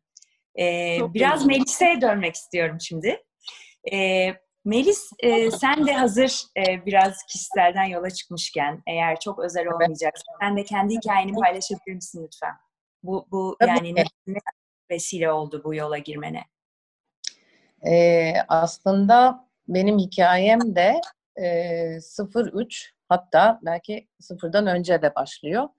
E, 0.60 0.98
biraz 1.14 1.46
Melis'e 1.46 2.02
dönmek 2.02 2.36
istiyorum 2.36 2.78
şimdi. 2.82 3.24
E, 3.92 4.30
Melis, 4.66 5.10
e, 5.20 5.52
sen 5.52 5.88
de 5.88 5.94
hazır 5.94 6.42
e, 6.58 6.86
biraz 6.86 7.24
kişiselden 7.32 7.84
yola 7.84 8.10
çıkmışken, 8.10 8.84
eğer 8.88 9.20
çok 9.20 9.40
özel 9.40 9.68
olmayacaksa, 9.68 10.24
sen 10.42 10.58
de 10.58 10.64
kendi 10.64 10.96
hikayeni 10.96 11.34
paylaşabilir 11.34 11.96
misin 11.96 12.24
lütfen? 12.24 12.54
Bu, 13.04 13.28
bu 13.32 13.58
yani 13.62 13.96
ne, 13.96 14.04
ne 14.28 14.38
vesile 14.92 15.32
oldu 15.32 15.62
bu 15.64 15.76
yola 15.76 15.98
girmene? 15.98 16.44
Ee, 17.88 18.34
aslında 18.48 19.48
benim 19.68 19.98
hikayem 19.98 20.76
de 20.76 21.02
03 21.38 22.94
hatta 23.10 23.60
belki 23.64 24.08
sıfırdan 24.20 24.68
önce 24.68 25.02
de 25.02 25.16
başlıyor. 25.16 25.70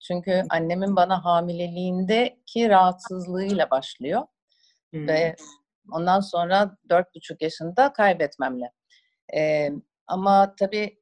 Çünkü 0.00 0.42
annemin 0.50 0.96
bana 0.96 1.24
hamileliğindeki 1.24 2.68
rahatsızlığıyla 2.68 3.70
başlıyor. 3.70 4.22
Hmm. 4.90 5.08
Ve 5.08 5.36
ondan 5.92 6.20
sonra 6.20 6.76
dört 6.88 7.14
buçuk 7.14 7.42
yaşında 7.42 7.92
kaybetmemle. 7.92 8.72
Ee, 9.34 9.70
ama 10.06 10.54
tabii 10.58 11.00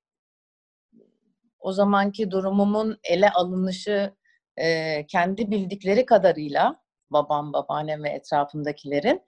o 1.61 1.73
zamanki 1.73 2.31
durumumun 2.31 2.99
ele 3.05 3.31
alınışı 3.31 4.15
e, 4.57 5.07
kendi 5.07 5.51
bildikleri 5.51 6.07
kadarıyla 6.07 6.83
babam, 7.11 7.53
babaannem 7.53 8.05
ve 8.05 8.09
etrafımdakilerin 8.09 9.23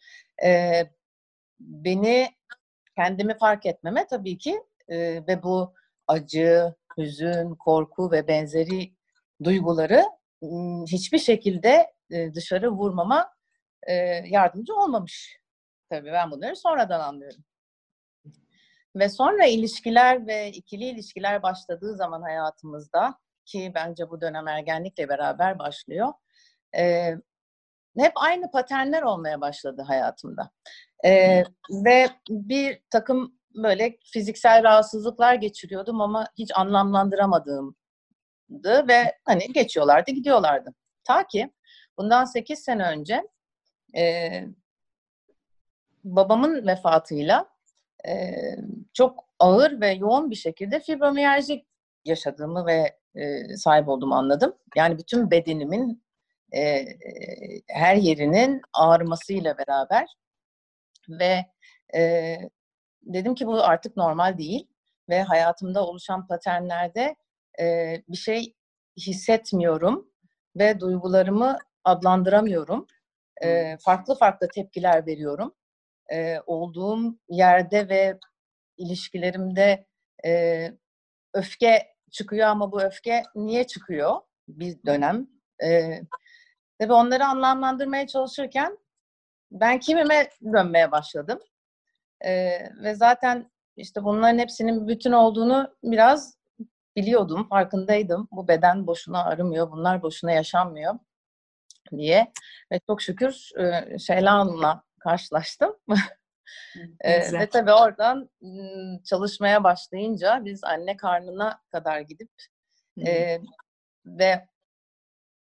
e, 0.44 0.82
beni 1.60 2.28
kendimi 2.96 3.38
fark 3.38 3.66
etmeme 3.66 4.06
tabii 4.06 4.38
ki 4.38 4.62
e, 4.88 4.98
ve 5.26 5.42
bu 5.42 5.74
acı, 6.06 6.74
hüzün, 6.98 7.54
korku 7.54 8.10
ve 8.12 8.28
benzeri 8.28 8.92
duyguları 9.44 10.04
hiçbir 10.86 11.18
şekilde 11.18 11.92
e, 12.10 12.34
dışarı 12.34 12.70
vurmama 12.70 13.30
e, 13.86 13.94
yardımcı 14.28 14.74
olmamış. 14.74 15.38
Tabii 15.90 16.12
ben 16.12 16.30
bunları 16.30 16.56
sonradan 16.56 17.00
anlıyorum. 17.00 17.44
ve 18.96 19.08
sonra 19.08 19.46
ilişkiler 19.46 20.26
ve 20.26 20.50
ikili 20.50 20.84
ilişkiler 20.84 21.42
başladığı 21.42 21.96
zaman 21.96 22.22
hayatımızda 22.22 23.18
ki 23.44 23.72
bence 23.74 24.10
bu 24.10 24.20
dönem 24.20 24.48
ergenlikle 24.48 25.08
beraber 25.08 25.58
başlıyor. 25.58 26.12
E, 26.76 27.14
hep 27.98 28.12
aynı 28.14 28.50
paternler 28.50 29.02
olmaya 29.02 29.40
başladı 29.40 29.82
hayatımda. 29.82 30.50
E, 31.04 31.44
ve 31.70 32.08
bir 32.28 32.82
takım 32.90 33.38
böyle 33.56 33.98
fiziksel 34.12 34.62
rahatsızlıklar 34.62 35.34
geçiriyordum 35.34 36.00
ama 36.00 36.28
hiç 36.38 36.50
anlamlandıramadığımdı 36.54 38.88
ve 38.88 39.18
hani 39.24 39.52
geçiyorlardı 39.52 40.10
gidiyorlardı. 40.10 40.74
Ta 41.04 41.26
ki 41.26 41.52
bundan 41.98 42.24
8 42.24 42.58
sene 42.58 42.88
önce 42.88 43.22
e, 43.96 44.30
babamın 46.04 46.66
vefatıyla 46.66 47.48
e, 48.08 48.34
çok 48.92 49.24
ağır 49.38 49.80
ve 49.80 49.90
yoğun 49.90 50.30
bir 50.30 50.36
şekilde 50.36 50.80
fibromiyalji 50.80 51.66
yaşadığımı 52.04 52.66
ve 52.66 52.98
e, 53.14 53.56
sahip 53.56 53.88
olduğumu 53.88 54.14
anladım. 54.14 54.54
Yani 54.76 54.98
bütün 54.98 55.30
bedenimin 55.30 56.02
e, 56.56 56.86
her 57.68 57.96
yerinin 57.96 58.60
ağrımasıyla 58.72 59.58
beraber 59.58 60.06
ve 61.08 61.46
e, 61.94 62.36
dedim 63.06 63.34
ki 63.34 63.46
bu 63.46 63.64
artık 63.64 63.96
normal 63.96 64.38
değil 64.38 64.68
ve 65.08 65.22
hayatımda 65.22 65.86
oluşan 65.86 66.26
paternlerde 66.26 67.16
e, 67.60 67.96
bir 68.08 68.16
şey 68.16 68.54
hissetmiyorum 68.96 70.10
ve 70.56 70.80
duygularımı 70.80 71.58
adlandıramıyorum. 71.84 72.86
E, 73.42 73.76
farklı 73.80 74.14
farklı 74.14 74.48
tepkiler 74.54 75.06
veriyorum. 75.06 75.54
E, 76.12 76.40
olduğum 76.46 77.18
yerde 77.28 77.88
ve 77.88 78.18
ilişkilerimde 78.76 79.86
e, 80.26 80.72
öfke 81.34 81.94
çıkıyor 82.10 82.48
ama 82.48 82.72
bu 82.72 82.82
öfke 82.82 83.22
niye 83.34 83.66
çıkıyor 83.66 84.20
bir 84.48 84.78
dönem? 84.86 85.26
E, 85.64 86.00
tabii 86.78 86.92
onları 86.92 87.26
anlamlandırmaya 87.26 88.06
çalışırken 88.06 88.78
ben 89.50 89.80
kimime 89.80 90.30
dönmeye 90.52 90.92
başladım. 90.92 91.38
E, 92.24 92.58
ve 92.82 92.94
zaten 92.94 93.50
işte 93.76 94.04
bunların 94.04 94.38
hepsinin 94.38 94.88
bütün 94.88 95.12
olduğunu 95.12 95.74
biraz 95.82 96.38
biliyordum, 96.96 97.48
farkındaydım. 97.48 98.28
Bu 98.32 98.48
beden 98.48 98.86
boşuna 98.86 99.24
arımıyor, 99.24 99.70
bunlar 99.70 100.02
boşuna 100.02 100.32
yaşanmıyor 100.32 100.94
diye. 101.96 102.32
Ve 102.72 102.80
çok 102.86 103.02
şükür 103.02 103.50
e, 103.58 103.98
Şeyla 103.98 104.32
Hanım'la 104.32 104.82
karşılaştım. 104.98 105.76
e, 107.00 107.32
ve 107.32 107.48
tabii 107.48 107.72
oradan 107.72 108.30
çalışmaya 109.04 109.64
başlayınca 109.64 110.44
biz 110.44 110.64
anne 110.64 110.96
karnına 110.96 111.62
kadar 111.70 112.00
gidip 112.00 112.30
e, 113.06 113.38
ve 114.06 114.48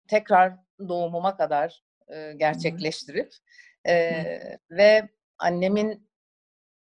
tekrar 0.09 0.53
doğumuma 0.89 1.37
kadar 1.37 1.83
e, 2.09 2.33
gerçekleştirip 2.37 3.33
e, 3.89 4.25
ve 4.71 5.09
annemin 5.39 6.08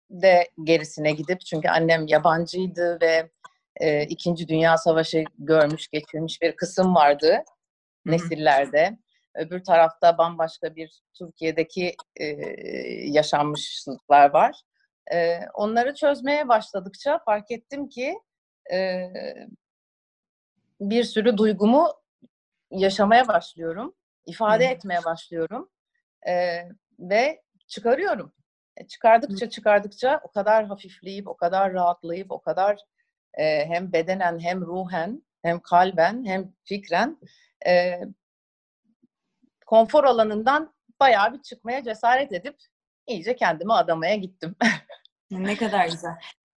de 0.09 0.49
gerisine 0.63 1.11
gidip 1.11 1.41
çünkü 1.41 1.69
annem 1.69 2.07
yabancıydı 2.07 3.01
ve 3.01 3.29
e, 3.75 4.03
İkinci 4.03 4.47
Dünya 4.47 4.77
Savaşı 4.77 5.23
görmüş 5.39 5.87
geçirmiş 5.87 6.41
bir 6.41 6.55
kısım 6.55 6.95
vardı 6.95 7.31
Hı-hı. 7.31 7.43
nesillerde. 8.05 8.97
Öbür 9.35 9.63
tarafta 9.63 10.17
bambaşka 10.17 10.75
bir 10.75 11.01
Türkiye'deki 11.13 11.95
e, 12.15 12.25
yaşanmışlıklar 13.11 14.29
var. 14.29 14.61
E, 15.13 15.39
onları 15.53 15.93
çözmeye 15.95 16.47
başladıkça 16.47 17.19
fark 17.25 17.51
ettim 17.51 17.89
ki 17.89 18.19
e, 18.73 19.09
bir 20.81 21.03
sürü 21.03 21.37
duygumu 21.37 21.93
yaşamaya 22.71 23.27
başlıyorum, 23.27 23.95
ifade 24.25 24.67
Hı. 24.67 24.71
etmeye 24.71 25.03
başlıyorum 25.05 25.69
e, 26.27 26.63
ve 26.99 27.41
çıkarıyorum. 27.67 28.33
E, 28.77 28.87
çıkardıkça 28.87 29.49
çıkardıkça 29.49 30.21
o 30.23 30.31
kadar 30.31 30.65
hafifleyip, 30.65 31.27
o 31.27 31.37
kadar 31.37 31.73
rahatlayıp, 31.73 32.31
o 32.31 32.41
kadar 32.41 32.79
e, 33.33 33.65
hem 33.65 33.93
bedenen 33.93 34.39
hem 34.39 34.61
ruhen 34.61 35.23
hem 35.43 35.59
kalben 35.59 36.25
hem 36.25 36.53
fikren 36.63 37.17
e, 37.67 37.99
konfor 39.65 40.03
alanından 40.03 40.73
bayağı 40.99 41.33
bir 41.33 41.41
çıkmaya 41.41 41.83
cesaret 41.83 42.31
edip 42.31 42.55
iyice 43.07 43.35
kendimi 43.35 43.73
adamaya 43.73 44.15
gittim. 44.15 44.55
ne 45.31 45.55
kadar 45.55 45.85
güzel. 45.85 46.11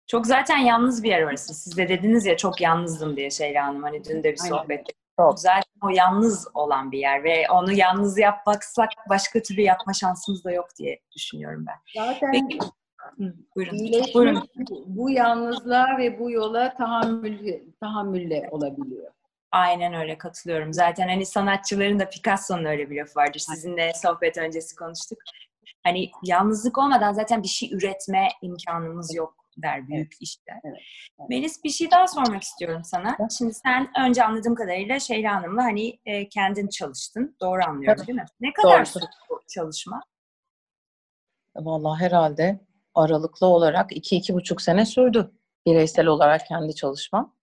Çok 0.08 0.28
zaten 0.28 0.58
yalnız 0.58 1.04
bir 1.04 1.10
yer 1.10 1.24
orası. 1.24 1.54
Siz 1.54 1.78
de 1.78 1.90
dediniz 1.90 2.26
ya 2.26 2.38
çok 2.38 2.62
yalnızdım 2.62 3.18
diye 3.18 3.30
Şeyla 3.32 3.68
Hanım. 3.68 3.84
Hani 3.84 4.04
dün 4.04 4.24
de 4.24 4.32
bir 4.32 4.38
sohbette. 4.38 4.94
Çok. 5.20 5.40
Zaten 5.40 5.64
o 5.84 5.90
yalnız 5.90 6.48
olan 6.54 6.92
bir 6.92 7.00
yer 7.00 7.24
ve 7.24 7.46
onu 7.50 7.72
yalnız 7.72 8.18
yapmaksak 8.18 8.90
başka 9.10 9.42
türlü 9.42 9.62
yapma 9.62 9.94
şansımız 9.94 10.44
da 10.44 10.52
yok 10.52 10.68
diye 10.78 11.00
düşünüyorum 11.16 11.66
ben. 11.68 12.04
Zaten 12.04 12.32
Peki, 12.32 12.60
buyurun. 13.56 13.76
İyileşme 13.76 14.14
buyurun. 14.14 14.50
bu 14.86 15.10
yalnızlığa 15.10 15.98
ve 15.98 16.20
bu 16.20 16.32
yola 16.32 16.74
tahammül, 16.74 17.60
tahammülle 17.80 18.50
olabiliyor. 18.52 19.12
Aynen 19.52 19.94
öyle 19.94 20.18
katılıyorum. 20.18 20.74
Zaten 20.74 21.08
hani 21.08 21.26
sanatçıların 21.26 22.00
da 22.00 22.10
Picasso'nun 22.10 22.66
öyle 22.66 22.90
bir 22.90 22.98
lafı 22.98 23.20
vardır. 23.20 23.40
Sizinle 23.40 23.92
sohbet 23.96 24.38
öncesi 24.38 24.76
konuştuk. 24.76 25.20
Hani 25.84 26.12
yalnızlık 26.24 26.78
olmadan 26.78 27.14
zaten 27.14 27.44
bir 27.44 27.48
şey 27.48 27.74
üretme 27.74 28.28
imkanımız 28.42 29.16
yok 29.16 29.39
der 29.62 29.88
büyük 29.88 30.08
evet. 30.12 30.22
işler. 30.22 30.60
Evet. 30.64 30.78
Evet. 31.20 31.30
Melis 31.30 31.64
bir 31.64 31.70
şey 31.70 31.92
daha 31.92 32.08
sormak 32.08 32.44
istiyorum 32.44 32.82
sana. 32.84 33.16
Evet. 33.20 33.32
Şimdi 33.38 33.54
sen 33.54 33.88
önce 34.00 34.24
anladığım 34.24 34.56
kadarıyla 34.56 35.00
Şeyla 35.00 35.36
Hanım'la 35.36 35.64
hani 35.64 36.00
e, 36.06 36.30
kendin 36.30 36.68
çalıştın. 36.68 37.36
Doğru 37.42 37.62
anlıyorum 37.64 37.98
evet. 37.98 38.08
değil 38.08 38.20
mi? 38.20 38.26
Ne 38.40 38.54
kadar 38.54 38.86
sürdü 38.86 39.06
bu 39.30 39.40
çalışma? 39.48 40.02
Vallahi 41.56 42.02
herhalde 42.02 42.60
aralıklı 42.96 43.48
olarak 43.48 43.98
iki, 43.98 44.16
iki 44.16 44.34
buçuk 44.34 44.62
sene 44.62 44.86
sürdü 44.86 45.32
bireysel 45.66 46.06
olarak 46.06 46.46
kendi 46.48 46.76
çalışmam. 46.76 47.36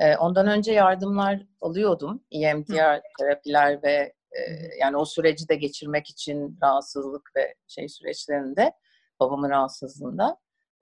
E, 0.00 0.16
ondan 0.16 0.46
önce 0.46 0.72
yardımlar 0.72 1.46
alıyordum. 1.60 2.24
EMDR 2.30 3.00
terapiler 3.18 3.82
ve 3.82 4.12
e, 4.32 4.40
yani 4.80 4.96
o 4.96 5.04
süreci 5.04 5.48
de 5.48 5.54
geçirmek 5.54 6.10
için 6.10 6.58
rahatsızlık 6.62 7.30
ve 7.36 7.54
şey 7.68 7.88
süreçlerinde 7.88 8.72
babamın 9.20 9.50
rahatsızlığında. 9.50 10.36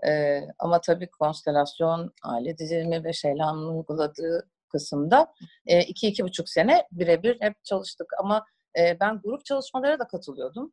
E, 0.06 0.40
ama 0.58 0.80
tabii 0.80 1.10
konstelasyon, 1.10 2.12
aile 2.22 2.58
dizilimi 2.58 3.04
ve 3.04 3.12
Şeyla'nın 3.12 3.76
uyguladığı 3.76 4.48
kısımda 4.68 5.34
e, 5.66 5.80
iki, 5.80 6.08
iki 6.08 6.24
buçuk 6.24 6.48
sene 6.48 6.86
birebir 6.92 7.40
hep 7.40 7.64
çalıştık. 7.64 8.06
Ama 8.18 8.46
e, 8.78 9.00
ben 9.00 9.20
grup 9.20 9.44
çalışmalara 9.44 9.98
da 9.98 10.06
katılıyordum. 10.06 10.72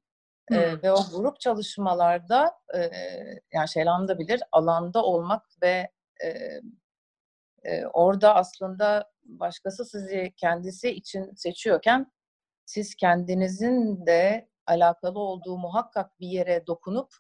Hmm. 0.50 0.58
E, 0.58 0.84
ve 0.84 0.92
o 0.92 0.98
grup 1.12 1.40
çalışmalarda 1.40 2.54
e, 2.76 2.92
yani 3.54 3.70
Şeylan 3.70 4.08
da 4.08 4.20
bilir 4.20 4.44
alanda 4.52 5.04
olmak 5.04 5.46
ve 5.62 5.92
e, 6.24 6.62
e, 7.64 7.86
orada 7.86 8.36
aslında 8.36 9.12
başkası 9.24 9.86
sizi 9.86 10.34
kendisi 10.38 10.90
için 10.90 11.36
seçiyorken 11.36 12.12
siz 12.66 12.96
kendinizin 12.96 14.06
de 14.06 14.50
alakalı 14.68 15.20
olduğu 15.20 15.58
muhakkak 15.58 16.20
bir 16.20 16.28
yere 16.28 16.68
dokunup 16.68 17.14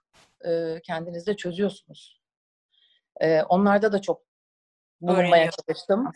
e, 0.45 0.81
kendinizde 0.83 1.35
çözüyorsunuz. 1.35 2.21
E, 3.21 3.41
onlarda 3.41 3.91
da 3.91 4.01
çok 4.01 4.21
bulunmaya 5.01 5.49
çalıştım. 5.51 6.11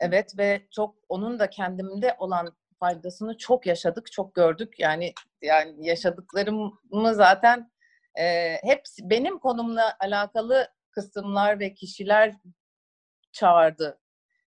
Evet 0.00 0.38
ve 0.38 0.66
çok 0.70 0.96
onun 1.08 1.38
da 1.38 1.50
kendimde 1.50 2.16
olan 2.18 2.56
faydasını 2.80 3.36
çok 3.36 3.66
yaşadık, 3.66 4.12
çok 4.12 4.34
gördük. 4.34 4.78
Yani 4.78 5.14
yani 5.42 5.86
yaşadıklarımı 5.86 7.14
zaten 7.14 7.70
e, 8.18 8.56
hepsi 8.62 9.10
benim 9.10 9.38
konumla 9.38 9.96
alakalı 10.00 10.68
kısımlar 10.90 11.60
ve 11.60 11.74
kişiler 11.74 12.34
çağırdı. 13.32 13.98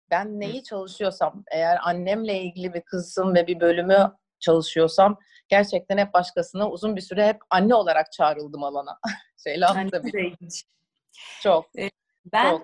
Ben 0.10 0.40
neyi 0.40 0.64
çalışıyorsam, 0.64 1.44
eğer 1.52 1.78
annemle 1.84 2.42
ilgili 2.42 2.74
bir 2.74 2.82
kısım 2.82 3.36
ve 3.36 3.48
bir 3.48 3.60
bölümü 3.60 4.12
çalışıyorsam 4.40 5.20
gerçekten 5.50 5.98
hep 5.98 6.14
başkasına 6.14 6.70
uzun 6.70 6.96
bir 6.96 7.02
süre 7.02 7.28
hep 7.28 7.38
anne 7.50 7.76
olarak 7.76 8.12
çağrıldım 8.12 8.64
alana. 8.64 9.00
Şeyle 9.44 9.66
bir. 10.04 10.64
Çok. 11.42 11.66
Ben 12.34 12.60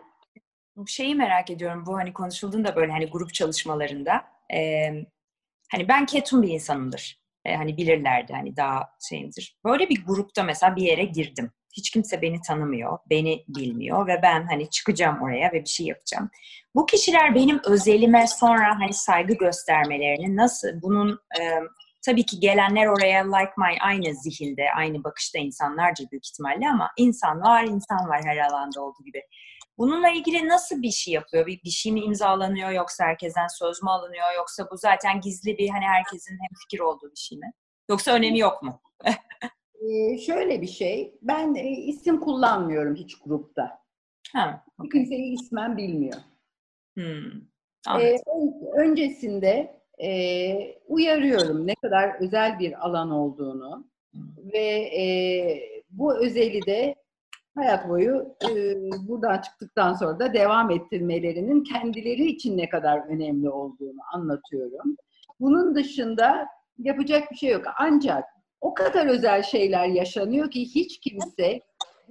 çok. 0.76 0.90
şeyi 0.90 1.16
merak 1.16 1.50
ediyorum 1.50 1.86
bu 1.86 1.98
hani 1.98 2.14
konuşulduğunda 2.14 2.76
böyle 2.76 2.92
hani 2.92 3.10
grup 3.10 3.34
çalışmalarında 3.34 4.26
e, 4.54 4.88
hani 5.72 5.88
ben 5.88 6.06
ketum 6.06 6.42
bir 6.42 6.50
insanımdır. 6.50 7.26
E, 7.46 7.56
hani 7.56 7.78
bilirlerdi 7.78 8.34
hani 8.34 8.58
daha 8.58 8.90
şeyimdir. 9.10 9.58
Böyle 9.66 9.90
bir 9.90 10.06
grupta 10.06 10.44
mesela 10.44 10.76
bir 10.76 10.84
yere 10.84 11.04
girdim. 11.04 11.52
Hiç 11.78 11.90
kimse 11.90 12.22
beni 12.22 12.42
tanımıyor, 12.42 12.98
beni 13.10 13.46
bilmiyor 13.48 14.08
ve 14.08 14.20
ben 14.24 14.48
hani 14.48 14.70
çıkacağım 14.70 15.22
oraya 15.22 15.52
ve 15.52 15.62
bir 15.62 15.70
şey 15.70 15.86
yapacağım. 15.86 16.30
Bu 16.76 16.86
kişiler 16.86 17.36
benim 17.36 17.62
özelime 17.66 18.28
sonra 18.28 18.80
hani 18.80 18.94
saygı 18.94 19.34
göstermelerini 19.34 20.36
nasıl 20.36 20.82
bunun 20.82 21.20
e, 21.40 21.44
tabii 22.06 22.26
ki 22.26 22.40
gelenler 22.40 22.86
oraya 22.86 23.36
like 23.36 23.52
my 23.58 23.78
aynı 23.82 24.16
zihinde, 24.16 24.64
aynı 24.78 25.04
bakışta 25.04 25.40
insanlarca 25.40 26.06
büyük 26.12 26.28
ihtimalle 26.28 26.70
ama 26.70 26.92
insan 26.98 27.42
var, 27.42 27.64
insan 27.64 28.10
var 28.10 28.22
her 28.26 28.38
alanda 28.38 28.82
olduğu 28.82 29.04
gibi. 29.06 29.22
Bununla 29.78 30.10
ilgili 30.10 30.48
nasıl 30.48 30.82
bir 30.82 30.92
şey 30.92 31.14
yapıyor? 31.14 31.46
Bir, 31.46 31.64
bir 31.64 31.70
şey 31.70 31.92
mi 31.92 32.00
imzalanıyor 32.00 32.72
yoksa 32.72 33.06
herkesten 33.06 33.48
söz 33.48 33.84
mü 33.84 33.90
alınıyor 33.90 34.34
yoksa 34.36 34.68
bu 34.72 34.78
zaten 34.78 35.22
gizli 35.22 35.58
bir 35.58 35.70
hani 35.70 35.86
herkesin 35.86 36.32
hem 36.32 36.50
fikir 36.64 36.80
olduğu 36.80 37.12
bir 37.12 37.20
şey 37.20 37.38
mi? 37.38 37.52
Yoksa 37.90 38.12
önemi 38.12 38.40
yok 38.40 38.64
mu? 38.64 38.82
ee, 39.82 40.18
şöyle 40.18 40.62
bir 40.62 40.68
şey, 40.68 41.18
ben 41.22 41.56
e, 41.56 41.70
isim 41.70 42.20
kullanmıyorum 42.20 42.96
hiç 42.96 43.20
grupta. 43.20 43.80
Ha, 44.34 44.64
okay. 44.80 44.90
Kimseyi 44.90 45.34
ismen 45.34 45.78
bilmiyor. 45.78 46.18
Hmm, 46.98 47.42
ee, 48.00 48.16
öncesinde 48.78 49.75
e, 50.04 50.78
uyarıyorum 50.88 51.68
ne 51.68 51.76
kadar 51.76 52.22
özel 52.22 52.60
bir 52.60 52.86
alan 52.86 53.12
olduğunu 53.12 53.88
ve 54.54 54.68
e, 55.00 55.04
bu 55.90 56.18
özeli 56.18 56.66
de 56.66 56.96
hayat 57.56 57.90
boyu 57.90 58.36
e, 58.44 58.76
buradan 59.08 59.42
çıktıktan 59.42 59.94
sonra 59.94 60.20
da 60.20 60.34
devam 60.34 60.72
ettirmelerinin 60.72 61.64
kendileri 61.64 62.26
için 62.26 62.58
ne 62.58 62.70
kadar 62.70 63.00
önemli 63.08 63.50
olduğunu 63.50 64.00
anlatıyorum. 64.14 64.98
Bunun 65.40 65.76
dışında 65.76 66.48
yapacak 66.78 67.32
bir 67.32 67.36
şey 67.36 67.52
yok. 67.52 67.66
Ancak 67.80 68.24
o 68.62 68.74
kadar 68.74 69.08
özel 69.08 69.44
şeyler 69.44 69.88
yaşanıyor 69.88 70.52
ki 70.52 70.62
hiç 70.62 71.00
kimse 71.00 71.62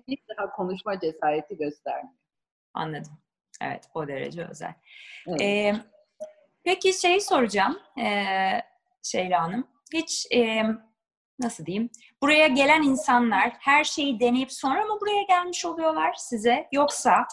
bir 0.09 0.19
daha 0.29 0.51
konuşma 0.51 1.01
cesareti 1.01 1.57
göstermiyor. 1.57 2.15
Anladım. 2.75 3.13
Evet, 3.63 3.89
o 3.95 4.09
derece 4.09 4.47
özel. 4.51 4.75
Evet. 5.29 5.41
Ee, 5.41 5.75
peki 6.65 6.93
şey 6.93 7.21
soracağım 7.21 7.79
ee, 8.01 8.61
Şeyla 9.03 9.43
Hanım. 9.43 9.67
Hiç 9.95 10.27
e, 10.35 10.63
nasıl 11.39 11.67
diyeyim? 11.67 11.91
Buraya 12.23 12.47
gelen 12.47 12.83
insanlar 12.83 13.53
her 13.61 13.85
şeyi 13.85 14.21
deneyip 14.21 14.53
sonra 14.53 14.85
mı 14.85 14.99
buraya 15.01 15.23
gelmiş 15.23 15.65
oluyorlar 15.65 16.15
size? 16.17 16.69
Yoksa 16.73 17.27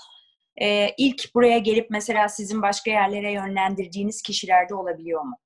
e, 0.62 0.90
ilk 0.98 1.36
buraya 1.36 1.58
gelip 1.58 1.90
mesela 1.90 2.30
sizin 2.30 2.62
başka 2.62 2.92
yerlere 2.92 3.32
yönlendirdiğiniz 3.32 4.22
kişiler 4.22 4.70
de 4.70 4.76
olabiliyor 4.76 5.22
mu? 5.22 5.38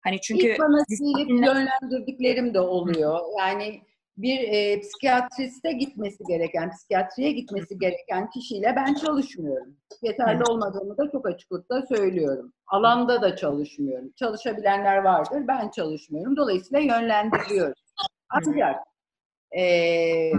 Hani 0.00 0.20
çünkü 0.20 0.46
ilk 0.46 0.58
bana 0.58 0.84
silip 0.88 1.30
yönlendirdiklerim 1.30 2.54
de 2.54 2.60
oluyor. 2.60 3.20
Yani 3.38 3.82
bir 4.16 4.48
e, 4.48 4.80
psikiyatriste 4.80 5.72
gitmesi 5.72 6.24
gereken, 6.28 6.70
psikiyatriye 6.70 7.32
gitmesi 7.32 7.78
gereken 7.78 8.30
kişiyle 8.30 8.74
ben 8.76 8.94
çalışmıyorum. 8.94 9.76
Yeterli 10.02 10.44
olmadığını 10.44 10.96
da 10.98 11.10
çok 11.10 11.26
açıklıkla 11.26 11.82
söylüyorum. 11.86 12.52
Alanda 12.66 13.22
da 13.22 13.36
çalışmıyorum. 13.36 14.12
Çalışabilenler 14.16 14.96
vardır, 14.96 15.42
ben 15.48 15.70
çalışmıyorum. 15.70 16.36
Dolayısıyla 16.36 16.80
yönlendiriyorum. 16.80 17.74
Ancak 18.30 18.76
e, 19.58 20.32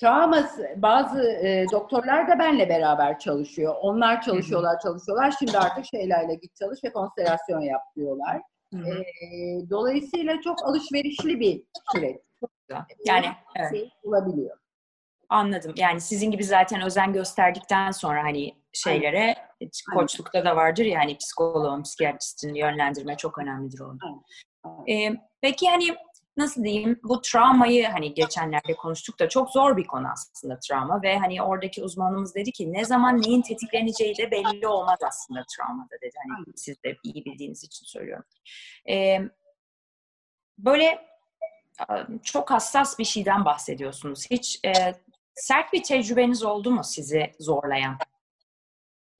travması, 0.00 0.68
bazı 0.76 1.22
e, 1.22 1.66
doktorlar 1.72 2.28
da 2.28 2.38
benle 2.38 2.68
beraber 2.68 3.18
çalışıyor. 3.18 3.74
Onlar 3.80 4.22
çalışıyorlar, 4.22 4.80
çalışıyorlar. 4.80 5.34
Şimdi 5.38 5.58
artık 5.58 5.84
şeylerle 5.84 6.34
git 6.34 6.56
çalış 6.56 6.84
ve 6.84 6.92
konstelasyon 6.92 7.60
yap 7.60 7.82
diyorlar. 7.96 8.40
E, 8.74 9.26
dolayısıyla 9.70 10.40
çok 10.40 10.64
alışverişli 10.64 11.40
bir 11.40 11.62
süreç. 11.92 12.16
Yani 13.06 13.26
evet. 13.56 13.70
şey 13.70 13.90
olabiliyor. 14.02 14.56
Anladım. 15.28 15.74
Yani 15.76 16.00
sizin 16.00 16.30
gibi 16.30 16.44
zaten 16.44 16.82
özen 16.82 17.12
gösterdikten 17.12 17.90
sonra 17.90 18.22
hani 18.22 18.54
şeylere 18.72 19.20
Aynen. 19.20 19.70
koçlukta 19.94 20.44
da 20.44 20.56
vardır 20.56 20.84
ya 20.84 21.00
hani 21.00 21.16
psikoloğun, 21.16 21.82
psikiyatristin 21.82 22.54
yönlendirme 22.54 23.16
çok 23.16 23.38
önemlidir 23.38 23.80
orada. 23.80 24.06
Ee, 24.92 25.10
peki 25.40 25.70
hani 25.70 25.96
nasıl 26.36 26.64
diyeyim 26.64 27.00
bu 27.04 27.20
travmayı 27.20 27.88
hani 27.88 28.14
geçenlerde 28.14 28.74
konuştuk 28.74 29.20
da 29.20 29.28
çok 29.28 29.50
zor 29.50 29.76
bir 29.76 29.86
konu 29.86 30.06
aslında 30.12 30.58
travma 30.58 31.02
ve 31.02 31.18
hani 31.18 31.42
oradaki 31.42 31.82
uzmanımız 31.82 32.34
dedi 32.34 32.52
ki 32.52 32.72
ne 32.72 32.84
zaman 32.84 33.22
neyin 33.22 33.42
tetikleneceği 33.42 34.16
de 34.16 34.30
belli 34.30 34.66
olmaz 34.66 34.98
aslında 35.06 35.44
travmada 35.56 35.94
dedi. 36.02 36.14
Hani 36.28 36.44
siz 36.56 36.82
de 36.84 36.96
iyi 37.04 37.24
bildiğiniz 37.24 37.64
için 37.64 37.86
söylüyorum. 37.86 38.24
Ee, 38.88 39.18
böyle 40.58 41.09
çok 42.22 42.50
hassas 42.50 42.98
bir 42.98 43.04
şeyden 43.04 43.44
bahsediyorsunuz. 43.44 44.26
Hiç 44.30 44.60
e, 44.64 44.72
sert 45.34 45.72
bir 45.72 45.82
tecrübeniz 45.82 46.44
oldu 46.44 46.70
mu 46.70 46.80
sizi 46.84 47.30
zorlayan? 47.40 47.96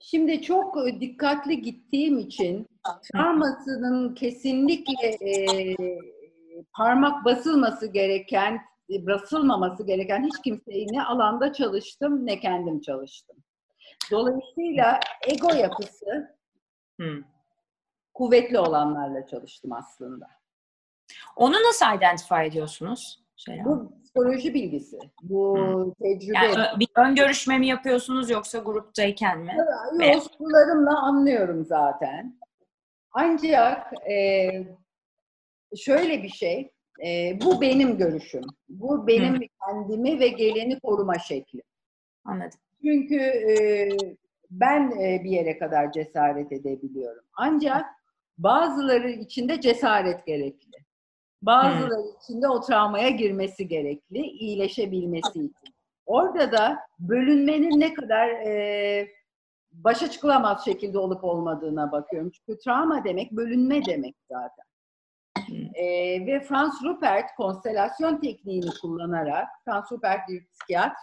Şimdi 0.01 0.43
çok 0.43 0.77
dikkatli 1.01 1.63
gittiğim 1.63 2.19
için 2.19 2.67
travmasının 3.13 4.15
kesinlikle 4.15 5.09
e, 5.09 5.77
parmak 6.77 7.25
basılması 7.25 7.87
gereken, 7.87 8.61
basılmaması 8.89 9.87
gereken 9.87 10.25
hiç 10.25 10.43
kimseyi 10.45 10.87
ne 10.93 11.05
alanda 11.05 11.53
çalıştım 11.53 12.27
ne 12.27 12.41
kendim 12.41 12.81
çalıştım. 12.81 13.37
Dolayısıyla 14.11 15.01
ego 15.29 15.55
yapısı 15.55 16.37
hmm. 17.01 17.23
kuvvetli 18.15 18.59
olanlarla 18.59 19.27
çalıştım 19.27 19.73
aslında. 19.73 20.40
Onu 21.37 21.55
nasıl 21.55 21.99
identify 21.99 22.47
ediyorsunuz? 22.47 23.21
Şeyler. 23.37 23.65
Bu 23.65 23.93
psikoloji 24.03 24.55
bilgisi. 24.55 24.99
Bu 25.23 25.57
hmm. 25.59 25.93
tecrübe. 25.93 26.37
Yani 26.37 26.81
bir 26.81 26.89
ön 26.97 27.15
görüşme 27.15 27.59
mi 27.59 27.67
yapıyorsunuz 27.67 28.31
yoksa 28.31 28.59
gruptayken 28.59 29.39
mi? 29.39 29.57
Yok, 30.07 30.23
sularımla 30.39 31.03
anlıyorum 31.03 31.65
zaten. 31.65 32.41
Ancak 33.13 33.93
e, 34.11 34.51
şöyle 35.77 36.23
bir 36.23 36.29
şey, 36.29 36.73
e, 37.07 37.39
bu 37.45 37.61
benim 37.61 37.99
görüşüm. 37.99 38.45
Bu 38.69 39.07
benim 39.07 39.35
Hı. 39.35 39.41
kendimi 39.67 40.21
ve 40.21 40.29
geleni 40.29 40.81
koruma 40.81 41.19
şekli. 41.19 41.63
Anladım. 42.25 42.59
Çünkü 42.85 43.21
e, 43.21 43.89
ben 44.51 44.91
e, 44.91 45.25
bir 45.25 45.31
yere 45.31 45.59
kadar 45.59 45.93
cesaret 45.93 46.53
edebiliyorum. 46.53 47.25
Ancak 47.35 47.87
bazıları 48.39 49.11
için 49.11 49.49
de 49.49 49.61
cesaret 49.61 50.27
gerekli. 50.27 50.70
Bazıları 51.43 52.03
hmm. 52.03 52.17
için 52.23 52.43
de 52.43 52.49
o 52.49 52.61
travmaya 52.61 53.09
girmesi 53.09 53.69
gerekli, 53.69 54.19
iyileşebilmesi 54.19 55.29
için. 55.29 55.55
Orada 56.07 56.53
da 56.53 56.79
bölünmenin 56.99 57.81
ne 57.81 57.95
kadar 57.95 58.29
e, 58.29 59.09
başa 59.73 60.11
çıkılamaz 60.11 60.65
şekilde 60.65 60.99
olup 60.99 61.25
olmadığına 61.25 61.93
bakıyorum. 61.93 62.31
Çünkü 62.31 62.59
travma 62.59 63.05
demek 63.05 63.33
bölünme 63.33 63.85
demek 63.85 64.17
zaten. 64.29 64.65
E, 65.75 65.85
ve 66.27 66.41
Franz 66.41 66.73
Rupert 66.85 67.35
konstelasyon 67.37 68.21
tekniğini 68.21 68.71
kullanarak, 68.83 69.49
Franz 69.65 69.85
Rupert 69.93 70.29
bir 70.29 70.47
psikiyatr, 70.47 71.01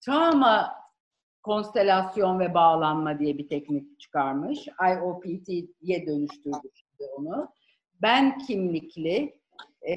travma 0.00 0.74
konstelasyon 1.42 2.40
ve 2.40 2.54
bağlanma 2.54 3.18
diye 3.18 3.38
bir 3.38 3.48
teknik 3.48 4.00
çıkarmış. 4.00 4.68
IOPT'ye 4.68 6.06
dönüştürdü 6.06 6.68
onu. 7.18 7.48
Ben 8.02 8.38
kimlikli 8.38 9.41
e, 9.88 9.94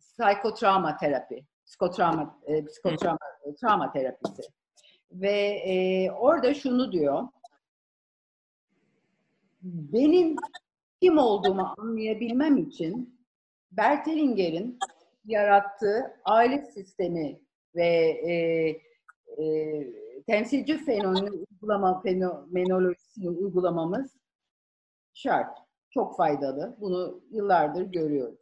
psikotravma 0.00 0.96
terapi, 0.96 1.44
psikotravma, 1.66 2.40
e, 2.46 2.64
psikotravma 2.64 3.18
travma 3.60 3.92
terapisi. 3.92 4.42
Ve 5.12 5.38
e, 5.66 6.10
orada 6.10 6.54
şunu 6.54 6.92
diyor, 6.92 7.28
benim 9.62 10.36
kim 11.00 11.18
olduğumu 11.18 11.74
anlayabilmem 11.78 12.56
için 12.56 13.20
Bert 13.72 14.06
Hellinger'in 14.06 14.78
yarattığı 15.24 16.20
aile 16.24 16.62
sistemi 16.62 17.40
ve 17.74 17.86
e, 17.86 18.32
e, 19.42 20.22
temsilci 20.26 20.84
fenomeni 20.84 21.30
uygulama 21.30 22.00
fenomenolojisini 22.00 23.30
uygulamamız 23.30 24.16
şart. 25.14 25.65
Çok 25.96 26.16
faydalı. 26.16 26.76
Bunu 26.80 27.20
yıllardır 27.30 27.82
görüyoruz. 27.82 28.38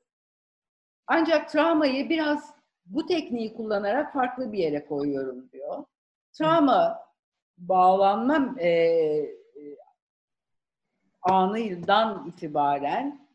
Ancak 1.07 1.49
travmayı 1.49 2.09
biraz 2.09 2.55
bu 2.87 3.07
tekniği 3.07 3.55
kullanarak 3.55 4.12
farklı 4.12 4.53
bir 4.53 4.59
yere 4.59 4.87
koyuyorum 4.87 5.51
diyor. 5.53 5.85
Travma 6.33 6.99
bağlanma 7.59 8.61
e, 8.61 8.71
anından 11.23 12.29
itibaren 12.29 13.29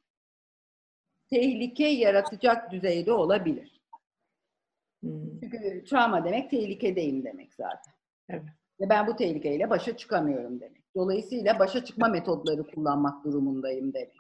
tehlike 1.30 1.88
yaratacak 1.88 2.72
düzeyde 2.72 3.12
olabilir. 3.12 3.82
Hmm. 5.02 5.40
Çünkü 5.40 5.84
travma 5.84 6.26
demek 6.26 6.50
tehlikedeyim 6.50 7.24
demek 7.24 7.54
zaten. 7.54 7.94
Evet. 8.30 8.44
Ve 8.80 8.90
ben 8.90 9.08
bu 9.08 9.16
tehlikeyle 9.16 9.70
başa 9.70 9.98
çıkamıyorum 9.98 10.60
demek. 10.60 10.79
Dolayısıyla 10.96 11.60
başa 11.60 11.86
çıkma 11.86 12.08
metodları 12.08 12.64
kullanmak 12.68 13.26
durumundayım 13.26 13.94
demek. 13.94 14.18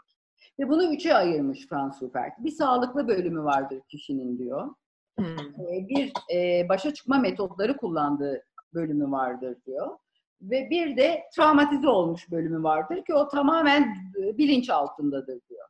Ve 0.60 0.70
bunu 0.70 0.94
üçe 0.94 1.16
ayırmış 1.16 1.68
Franz 1.68 2.02
Rupert. 2.02 2.34
Bir 2.40 2.52
sağlıklı 2.52 3.08
bölümü 3.08 3.44
vardır 3.44 3.82
kişinin 3.88 4.38
diyor. 4.38 4.76
Hmm. 5.18 5.26
Ee, 5.28 5.88
bir 5.88 6.14
e, 6.34 6.70
başa 6.70 6.94
çıkma 6.94 7.18
metodları 7.18 7.78
kullandığı 7.78 8.44
bölümü 8.74 9.12
vardır 9.12 9.58
diyor. 9.66 9.98
Ve 10.42 10.70
bir 10.70 10.98
de 10.98 11.24
travmatize 11.36 11.88
olmuş 11.88 12.32
bölümü 12.32 12.64
vardır 12.64 13.06
ki 13.06 13.14
o 13.14 13.28
tamamen 13.28 13.96
bilinç 14.16 14.70
altındadır 14.70 15.40
diyor. 15.50 15.68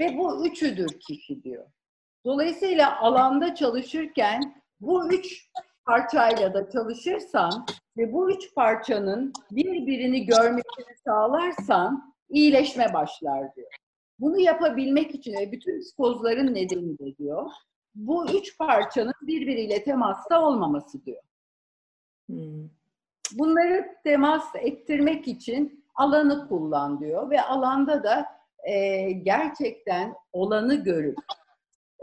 ve 0.00 0.18
bu 0.18 0.46
üçüdür 0.46 1.00
kişi 1.00 1.42
diyor. 1.42 1.66
Dolayısıyla 2.24 3.00
alanda 3.00 3.54
çalışırken 3.54 4.62
bu 4.80 5.12
üç 5.12 5.50
parçayla 5.86 6.54
da 6.54 6.70
çalışırsan 6.70 7.66
ve 7.96 8.12
bu 8.12 8.30
üç 8.30 8.54
parçanın 8.54 9.32
birbirini 9.50 10.26
görmesini 10.26 10.96
sağlarsan 11.04 12.14
iyileşme 12.28 12.94
başlar 12.94 13.54
diyor. 13.54 13.70
Bunu 14.18 14.40
yapabilmek 14.40 15.14
için 15.14 15.32
ve 15.32 15.52
bütün 15.52 15.80
psikozların 15.80 16.54
nedeni 16.54 16.98
de 16.98 17.16
diyor, 17.16 17.50
bu 17.94 18.30
üç 18.30 18.58
parçanın 18.58 19.14
birbiriyle 19.22 19.84
temasta 19.84 20.42
olmaması 20.42 21.06
diyor. 21.06 21.22
Hmm. 22.28 22.68
Bunları 23.32 23.86
temas 24.04 24.44
ettirmek 24.54 25.28
için 25.28 25.84
alanı 25.94 26.48
kullan 26.48 27.00
diyor 27.00 27.30
ve 27.30 27.42
alanda 27.42 28.04
da 28.04 28.26
e, 28.64 29.10
gerçekten 29.12 30.14
olanı 30.32 30.74
görüp 30.74 31.18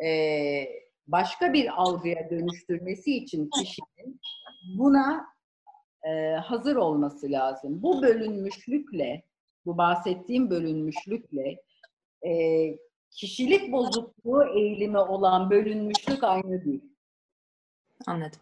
e, 0.03 0.82
başka 1.07 1.53
bir 1.53 1.81
algıya 1.81 2.29
dönüştürmesi 2.29 3.17
için 3.17 3.49
kişinin 3.49 4.19
buna 4.77 5.25
e, 6.03 6.35
hazır 6.35 6.75
olması 6.75 7.31
lazım. 7.31 7.83
Bu 7.83 8.01
bölünmüşlükle, 8.01 9.23
bu 9.65 9.77
bahsettiğim 9.77 10.49
bölünmüşlükle 10.49 11.61
e, 12.27 12.31
kişilik 13.11 13.71
bozukluğu 13.71 14.43
eğilimi 14.43 14.97
olan 14.97 15.49
bölünmüşlük 15.49 16.23
aynı 16.23 16.65
değil. 16.65 16.83
Anladım. 18.07 18.39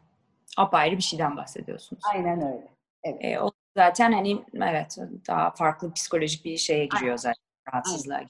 Apayrı 0.57 0.97
bir 0.97 1.03
şeyden 1.03 1.37
bahsediyorsunuz. 1.37 2.03
Aynen 2.13 2.41
öyle. 2.41 2.71
E, 3.03 3.39
o 3.39 3.51
zaten 3.77 4.11
hani 4.11 4.45
evet 4.53 4.97
daha 5.27 5.51
farklı 5.51 5.93
psikolojik 5.93 6.45
bir 6.45 6.57
şeye 6.57 6.85
giriyor 6.85 7.17
zaten 7.17 7.43
rahatsızlığa. 7.73 8.21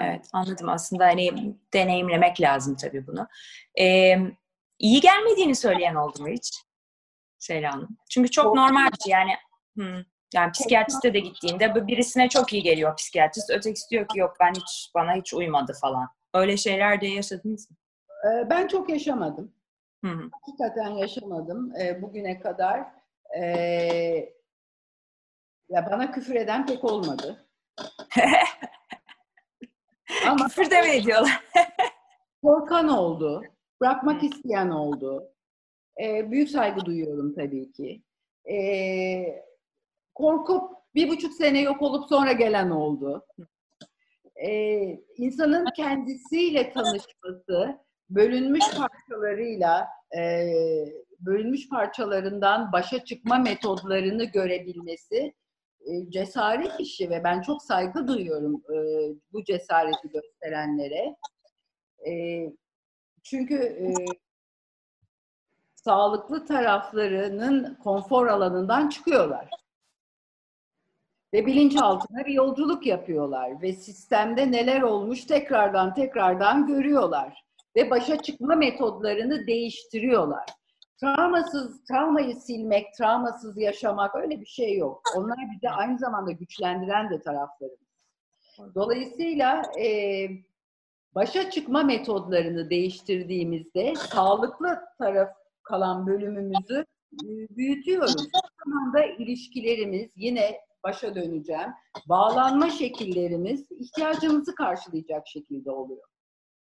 Evet 0.00 0.28
anladım. 0.32 0.68
Aslında 0.68 1.06
hani 1.06 1.54
deneyimlemek 1.74 2.40
lazım 2.40 2.76
tabii 2.76 3.06
bunu. 3.06 3.28
Ee, 3.80 4.16
iyi 4.78 5.00
gelmediğini 5.00 5.54
söyleyen 5.54 5.94
oldu 5.94 6.22
mu 6.22 6.28
hiç? 6.28 6.62
Şeyla 7.40 7.72
Hanım. 7.72 7.88
Çünkü 8.10 8.30
çok 8.30 8.54
normal 8.54 8.86
bir 8.86 9.02
şey 9.04 9.12
yani. 9.12 9.30
Hı. 9.78 10.04
Yani 10.34 10.52
psikiyatriste 10.52 11.14
de 11.14 11.18
gittiğinde 11.18 11.86
birisine 11.86 12.28
çok 12.28 12.52
iyi 12.52 12.62
geliyor 12.62 12.96
psikiyatrist. 12.96 13.50
Ötekisi 13.50 13.90
diyor 13.90 14.08
ki 14.08 14.18
yok 14.18 14.36
ben 14.40 14.52
hiç 14.54 14.90
bana 14.94 15.14
hiç 15.14 15.34
uymadı 15.34 15.72
falan. 15.80 16.08
Öyle 16.34 16.56
şeyler 16.56 17.00
de 17.00 17.06
yaşadınız 17.06 17.70
mı? 17.70 17.76
Ben 18.50 18.66
çok 18.66 18.88
yaşamadım. 18.88 19.52
Hı 20.04 20.10
hı. 20.10 20.30
Hakikaten 20.32 20.90
yaşamadım 20.90 21.72
e, 21.80 22.02
bugüne 22.02 22.40
kadar. 22.40 22.84
Ee, 23.38 24.34
ya 25.68 25.88
bana 25.90 26.12
küfür 26.12 26.34
eden 26.34 26.66
pek 26.66 26.84
olmadı. 26.84 27.46
Ama 30.28 30.48
Küfür 30.48 30.70
de 30.70 30.80
mi 30.82 30.88
ediyorlar? 30.88 31.40
korkan 32.42 32.88
oldu, 32.88 33.42
bırakmak 33.80 34.22
isteyen 34.22 34.70
oldu. 34.70 35.30
Ee, 36.02 36.30
büyük 36.30 36.50
saygı 36.50 36.84
duyuyorum 36.84 37.34
tabii 37.34 37.72
ki. 37.72 38.02
Ee, 38.52 39.44
korkup 40.14 40.70
bir 40.94 41.08
buçuk 41.08 41.32
sene 41.32 41.60
yok 41.60 41.82
olup 41.82 42.08
sonra 42.08 42.32
gelen 42.32 42.70
oldu. 42.70 43.26
Ee, 44.46 44.98
insanın 45.16 45.66
kendisiyle 45.76 46.72
tanışması, 46.72 47.78
bölünmüş 48.10 48.64
parçalarıyla, 48.76 49.88
e, 50.18 50.46
bölünmüş 51.20 51.68
parçalarından 51.68 52.72
başa 52.72 53.04
çıkma 53.04 53.38
metodlarını 53.38 54.24
görebilmesi 54.24 55.34
e, 55.86 56.10
cesaret 56.10 56.80
işi 56.80 57.10
ve 57.10 57.24
ben 57.24 57.42
çok 57.42 57.62
saygı 57.62 58.08
duyuyorum 58.08 58.54
e, 58.54 58.76
bu 59.32 59.44
cesareti 59.44 60.08
gösterenlere. 60.08 61.16
E, 62.06 62.12
çünkü 63.22 63.78
sağlıklı 65.74 66.46
taraflarının 66.46 67.74
konfor 67.74 68.26
alanından 68.26 68.88
çıkıyorlar. 68.88 69.50
Ve 71.32 71.46
bilinçaltına 71.46 72.26
bir 72.26 72.32
yolculuk 72.32 72.86
yapıyorlar 72.86 73.62
ve 73.62 73.72
sistemde 73.72 74.52
neler 74.52 74.82
olmuş 74.82 75.24
tekrardan 75.24 75.94
tekrardan 75.94 76.66
görüyorlar 76.66 77.44
ve 77.76 77.90
başa 77.90 78.22
çıkma 78.22 78.54
metodlarını 78.54 79.46
değiştiriyorlar. 79.46 80.44
Travmasız, 81.00 81.84
travmayı 81.84 82.36
silmek, 82.36 82.94
travmasız 82.94 83.58
yaşamak 83.58 84.14
öyle 84.14 84.40
bir 84.40 84.46
şey 84.46 84.78
yok. 84.78 85.02
Onlar 85.16 85.38
bizi 85.54 85.70
aynı 85.70 85.98
zamanda 85.98 86.32
güçlendiren 86.32 87.10
de 87.10 87.20
taraflarımız. 87.20 87.78
Dolayısıyla 88.74 89.62
e, 89.80 90.28
başa 91.14 91.50
çıkma 91.50 91.82
metodlarını 91.82 92.70
değiştirdiğimizde 92.70 93.94
sağlıklı 93.94 94.80
taraf 94.98 95.28
kalan 95.62 96.06
bölümümüzü 96.06 96.84
büyütüyoruz. 97.56 98.16
Bu 98.34 98.38
zamanda 98.64 99.04
ilişkilerimiz 99.04 100.10
yine 100.16 100.60
başa 100.84 101.14
döneceğim. 101.14 101.70
Bağlanma 102.08 102.70
şekillerimiz 102.70 103.72
ihtiyacımızı 103.72 104.54
karşılayacak 104.54 105.28
şekilde 105.28 105.70
oluyor. 105.70 106.08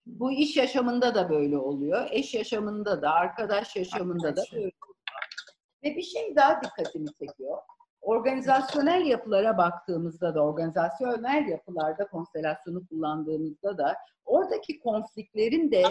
Bu 0.06 0.32
iş 0.32 0.58
yaşamında 0.58 1.16
da 1.16 1.30
böyle 1.30 1.58
oluyor. 1.58 2.08
Eş 2.12 2.34
yaşamında 2.34 3.02
da, 3.02 3.12
arkadaş 3.12 3.76
yaşamında 3.76 4.36
da 4.36 4.44
böyle 4.54 4.60
oluyor. 4.66 4.72
Ve 5.84 5.96
bir 5.96 6.02
şey 6.02 6.36
daha 6.36 6.62
dikkatimi 6.62 7.08
çekiyor. 7.20 7.58
Organizasyonel 8.02 9.06
yapılara 9.06 9.58
baktığımızda 9.58 10.36
da, 10.36 10.44
organizasyonel 10.44 11.48
yapılarda 11.48 12.08
konstelasyonu 12.08 12.88
kullandığımızda 12.88 13.78
da 13.78 13.96
oradaki 14.26 14.80
konfliklerin 14.80 15.72
de 15.72 15.84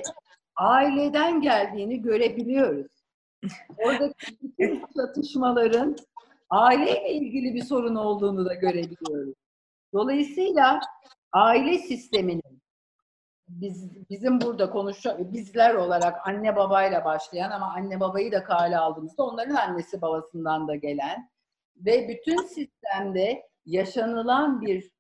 aileden 0.57 1.40
geldiğini 1.40 2.03
görebiliyoruz. 2.03 2.92
Oradaki 3.79 4.37
bütün 4.42 4.85
çatışmaların 4.96 5.96
aileyle 6.51 7.12
ilgili 7.12 7.55
bir 7.55 7.64
sorun 7.64 7.94
olduğunu 7.94 8.46
da 8.46 8.55
görebiliyoruz. 8.55 9.35
Dolayısıyla 9.92 10.81
aile 11.33 11.79
sisteminin 11.79 12.62
biz 13.61 14.09
bizim 14.11 14.41
burada 14.41 14.71
konuşa 14.71 15.33
bizler 15.33 15.75
olarak 15.75 16.27
anne 16.27 16.57
babayla 16.57 17.05
başlayan 17.05 17.51
ama 17.51 17.67
anne 17.67 18.01
babayı 18.01 18.33
da 18.33 18.45
kale 18.45 18.79
aldığımızda 18.79 19.23
onların 19.23 19.55
annesi 19.55 20.03
babasından 20.03 20.69
da 20.69 20.75
gelen 20.75 21.31
ve 21.77 22.09
bütün 22.09 22.43
sistemde 22.43 23.43
yaşanılan 23.67 24.61
bir 24.61 24.91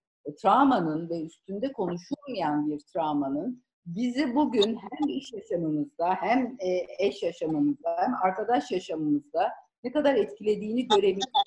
travmanın 0.42 1.10
ve 1.10 1.22
üstünde 1.22 1.72
konuşulmayan 1.72 2.70
bir 2.70 2.80
travmanın 2.92 3.64
bizi 3.86 4.34
bugün 4.34 4.76
hem 4.76 5.08
iş 5.08 5.32
yaşamımızda 5.32 6.14
hem 6.14 6.56
e, 6.58 6.86
eş 6.98 7.22
yaşamımızda 7.22 7.96
hem 7.98 8.14
arkadaş 8.22 8.70
yaşamımızda 8.70 9.52
ne 9.84 9.92
kadar 9.92 10.14
etkilediğini 10.14 10.88
görebiliyoruz. 10.88 11.42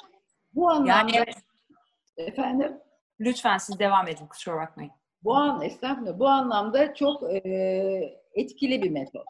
Bu 0.53 0.69
anlamda 0.69 0.91
Yani 0.91 1.25
efendim 2.17 2.77
lütfen 3.19 3.57
siz 3.57 3.79
devam 3.79 4.07
edin 4.07 4.27
kusura 4.27 4.55
bakmayın. 4.55 4.91
Bu 5.25 5.35
an 5.35 5.61
estağfurullah 5.61 6.19
bu 6.19 6.27
anlamda 6.27 6.93
çok 6.93 7.23
e, 7.23 7.39
etkili 8.33 8.83
bir 8.83 8.89
metot. 8.89 9.25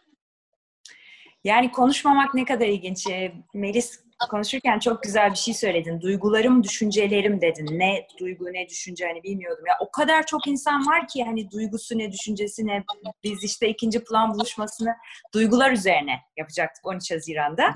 Yani 1.43 1.71
konuşmamak 1.71 2.33
ne 2.33 2.45
kadar 2.45 2.67
ilginç. 2.67 3.07
Melis 3.53 4.05
konuşurken 4.29 4.79
çok 4.79 5.03
güzel 5.03 5.31
bir 5.31 5.35
şey 5.35 5.53
söyledin. 5.53 6.01
Duygularım, 6.01 6.63
düşüncelerim 6.63 7.41
dedin. 7.41 7.79
Ne 7.79 8.07
duygu, 8.19 8.45
ne 8.45 8.69
düşünce 8.69 9.05
hani 9.07 9.23
bilmiyordum. 9.23 9.65
Ya 9.67 9.73
o 9.79 9.91
kadar 9.91 10.25
çok 10.25 10.47
insan 10.47 10.87
var 10.87 11.07
ki 11.07 11.23
hani 11.23 11.51
duygusu 11.51 11.97
ne, 11.97 12.11
düşüncesi 12.11 12.67
ne. 12.67 12.83
Biz 13.23 13.43
işte 13.43 13.69
ikinci 13.69 14.03
plan 14.03 14.33
buluşmasını 14.33 14.95
duygular 15.33 15.71
üzerine 15.71 16.19
yapacaktık 16.37 16.85
13 16.85 17.11
Haziran'da. 17.11 17.75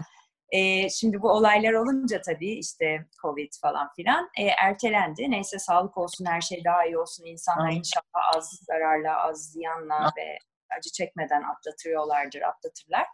Ee, 0.52 0.90
şimdi 0.90 1.22
bu 1.22 1.30
olaylar 1.30 1.74
olunca 1.74 2.22
tabii 2.22 2.52
işte 2.52 3.06
Covid 3.22 3.54
falan 3.62 3.90
filan 3.96 4.30
e, 4.38 4.44
ertelendi. 4.44 5.32
Neyse 5.32 5.60
sağlık 5.60 5.98
olsun, 5.98 6.26
her 6.26 6.42
şey 6.42 6.64
daha 6.64 6.86
iyi 6.86 6.98
olsun. 6.98 7.26
İnsanlar 7.26 7.72
inşallah 7.72 8.36
az 8.36 8.60
zararla, 8.68 9.24
az 9.24 9.52
ziyanla 9.52 10.12
ve 10.18 10.38
acı 10.78 10.90
çekmeden 10.90 11.44
atlatıyorlardır, 11.44 12.42
atlatırlar. 12.42 13.06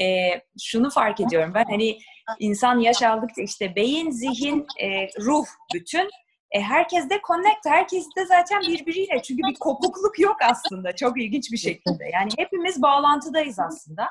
Ee, 0.00 0.40
şunu 0.62 0.90
fark 0.90 1.20
ediyorum 1.20 1.54
ben 1.54 1.64
hani 1.64 1.98
insan 2.38 2.78
yaş 2.78 3.02
aldıkça 3.02 3.42
işte 3.42 3.76
beyin, 3.76 4.10
zihin, 4.10 4.66
e, 4.80 5.08
ruh 5.20 5.46
bütün 5.74 6.10
e, 6.50 6.60
herkes 6.60 7.10
de 7.10 7.20
connect, 7.26 7.66
herkes 7.66 8.06
de 8.16 8.26
zaten 8.26 8.62
birbiriyle. 8.62 9.22
Çünkü 9.22 9.42
bir 9.42 9.54
kopukluk 9.54 10.18
yok 10.18 10.36
aslında 10.42 10.96
çok 10.96 11.20
ilginç 11.20 11.52
bir 11.52 11.56
şekilde. 11.56 12.04
Yani 12.12 12.30
hepimiz 12.38 12.82
bağlantıdayız 12.82 13.58
aslında. 13.58 14.08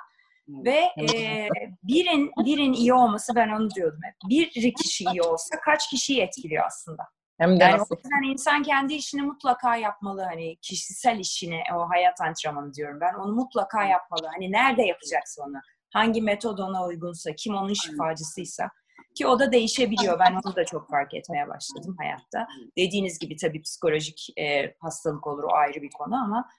Ve 0.48 0.80
e, 1.16 1.48
birin 1.84 2.32
birin 2.38 2.74
iyi 2.74 2.94
olması 2.94 3.36
ben 3.36 3.50
onu 3.50 3.70
diyordum 3.70 4.00
hep. 4.04 4.16
Bir 4.30 4.74
kişi 4.74 5.04
iyi 5.04 5.22
olsa 5.22 5.60
kaç 5.60 5.90
kişiyi 5.90 6.22
etkiliyor 6.22 6.66
aslında. 6.66 7.04
Hem 7.38 7.60
de 7.60 7.64
Yani 7.64 7.76
o 7.76 7.78
nasıl? 7.78 7.96
yüzden 7.96 8.32
insan 8.32 8.64
kendi 8.64 8.94
işini 8.94 9.22
mutlaka 9.22 9.76
yapmalı. 9.76 10.22
Hani 10.22 10.56
kişisel 10.56 11.20
işini, 11.20 11.60
o 11.76 11.90
hayat 11.90 12.22
antrenmanı 12.22 12.74
diyorum 12.74 13.00
ben. 13.02 13.14
Onu 13.14 13.34
mutlaka 13.34 13.84
yapmalı. 13.84 14.28
Hani 14.34 14.52
nerede 14.52 14.84
yapacaksa 14.84 15.44
onu. 15.44 15.58
Hangi 15.94 16.22
metod 16.22 16.58
ona 16.58 16.86
uygunsa, 16.86 17.32
kim 17.36 17.56
onun 17.56 17.74
şifacısıysa. 17.74 18.70
Ki 19.16 19.28
o 19.28 19.40
da 19.40 19.52
değişebiliyor. 19.52 20.20
Ben 20.20 20.40
onu 20.46 20.56
da 20.56 20.66
çok 20.66 20.90
fark 20.90 21.14
etmeye 21.14 21.48
başladım 21.48 21.96
hayatta. 22.00 22.48
Dediğiniz 22.78 23.20
gibi 23.20 23.36
tabii 23.36 23.62
psikolojik 23.62 24.28
e, 24.40 24.76
hastalık 24.80 25.28
olur 25.28 25.44
o 25.44 25.54
ayrı 25.54 25.82
bir 25.82 25.92
konu 25.92 26.16
ama 26.16 26.50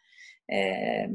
Ee, 0.52 1.08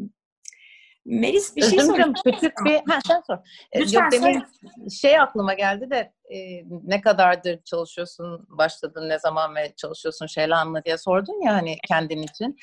Melis 1.10 1.56
bir 1.56 1.62
şey 1.62 1.80
soracağım. 1.80 2.14
küçük 2.26 2.54
bir... 2.66 2.92
Ha, 2.92 3.00
sen 3.08 3.22
sor. 3.28 3.38
Ee, 3.72 3.80
Lütfen 3.82 4.02
Yok 4.02 4.12
demin 4.12 4.44
şey 4.90 5.20
aklıma 5.20 5.54
geldi 5.54 5.90
de 5.90 6.14
e, 6.36 6.38
ne 6.84 7.02
kadardır 7.02 7.60
çalışıyorsun, 7.64 8.46
başladın, 8.50 9.10
ne 9.10 9.20
zaman 9.20 9.56
ve 9.56 9.74
çalışıyorsun 9.78 10.26
Şeylan'la 10.26 10.84
diye 10.84 10.98
sordun 10.98 11.46
ya 11.46 11.54
hani 11.54 11.78
kendin 11.88 12.22
için. 12.22 12.58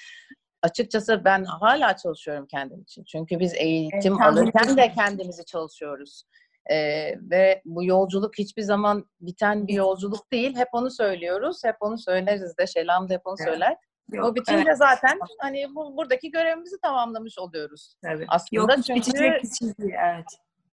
Açıkçası 0.63 1.25
ben 1.25 1.45
hala 1.45 1.97
çalışıyorum 1.97 2.47
kendim 2.47 2.83
için. 2.83 3.05
Çünkü 3.05 3.39
biz 3.39 3.55
eğitim 3.55 4.13
Evet, 4.13 4.27
alırken 4.27 4.77
de 4.77 4.93
kendimizi 4.93 5.45
çalışıyoruz. 5.45 6.23
Ee, 6.71 7.15
ve 7.31 7.63
bu 7.65 7.85
yolculuk 7.85 8.39
hiçbir 8.39 8.63
zaman 8.63 9.07
biten 9.21 9.67
bir 9.67 9.75
yolculuk 9.75 10.33
değil. 10.33 10.57
Hep 10.57 10.69
onu 10.73 10.91
söylüyoruz. 10.91 11.65
Hep 11.65 11.77
onu 11.81 11.99
söyleriz 11.99 12.59
de. 12.59 12.67
Şeylan 12.67 13.09
da 13.09 13.15
hep 13.15 13.27
onu 13.27 13.37
Evet. 13.41 13.49
söyler. 13.49 13.77
Yok, 14.13 14.27
o 14.27 14.35
bitince 14.35 14.65
evet, 14.67 14.79
zaten 14.79 15.19
hani 15.41 15.75
bu, 15.75 15.97
buradaki 15.97 16.31
görevimizi 16.31 16.81
tamamlamış 16.81 17.39
oluyoruz. 17.39 17.97
tabii. 18.03 18.25
Aslında 18.29 18.73
Yok 18.73 18.85
çünkü 18.87 19.01
bitecek 19.01 19.43
değil. 19.79 19.95
Evet. 20.05 20.27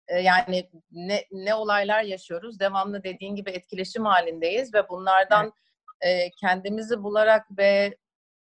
e, 0.08 0.20
yani 0.20 0.70
ne, 0.92 1.26
ne 1.32 1.56
olaylar 1.56 2.04
yaşıyoruz. 2.04 2.60
Devamlı 2.60 3.04
dediğin 3.04 3.36
gibi 3.36 3.50
etkileşim 3.50 4.06
halindeyiz 4.06 4.74
ve 4.74 4.90
bunlardan 4.90 5.54
e, 6.02 6.32
kendimizi 6.32 7.04
bularak 7.04 7.46
ve 7.58 7.98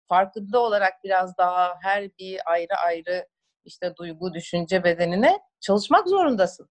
farkında 0.08 0.58
olarak 0.58 1.04
biraz 1.04 1.38
daha 1.38 1.74
her 1.82 2.04
bir 2.18 2.40
ayrı 2.52 2.74
ayrı 2.74 3.26
işte 3.64 3.96
duygu, 3.96 4.34
düşünce 4.34 4.84
bedenine 4.84 5.38
çalışmak 5.60 6.08
zorundasın. 6.08 6.68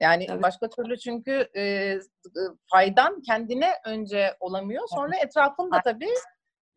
Yani 0.00 0.26
Tabii. 0.26 0.42
başka 0.42 0.70
türlü 0.70 0.98
çünkü 0.98 1.48
e, 1.54 1.62
e, 1.62 1.98
faydan 2.70 3.22
kendine 3.22 3.72
önce 3.84 4.36
olamıyor. 4.40 4.82
Sonra 4.88 5.16
etrafında 5.16 5.80
tabii 5.84 6.14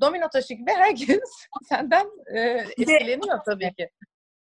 domino 0.02 0.30
taşı 0.30 0.54
gibi 0.54 0.72
herkes 0.72 1.20
senden 1.70 2.08
e, 2.36 2.40
etkileniyor 2.40 3.40
tabii 3.46 3.74
ki. 3.74 3.90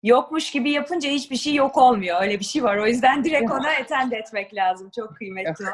Yokmuş 0.03 0.51
gibi 0.51 0.71
yapınca 0.71 1.11
hiçbir 1.11 1.37
şey 1.37 1.55
yok 1.55 1.77
olmuyor. 1.77 2.23
Öyle 2.23 2.41
bir 2.41 2.45
şey 2.45 2.63
var. 2.63 2.77
O 2.77 2.87
yüzden 2.87 3.25
direkt 3.25 3.51
ona 3.51 3.73
etend 3.81 4.13
etmek 4.13 4.55
lazım. 4.55 4.91
Çok 4.95 5.17
kıymetli. 5.17 5.65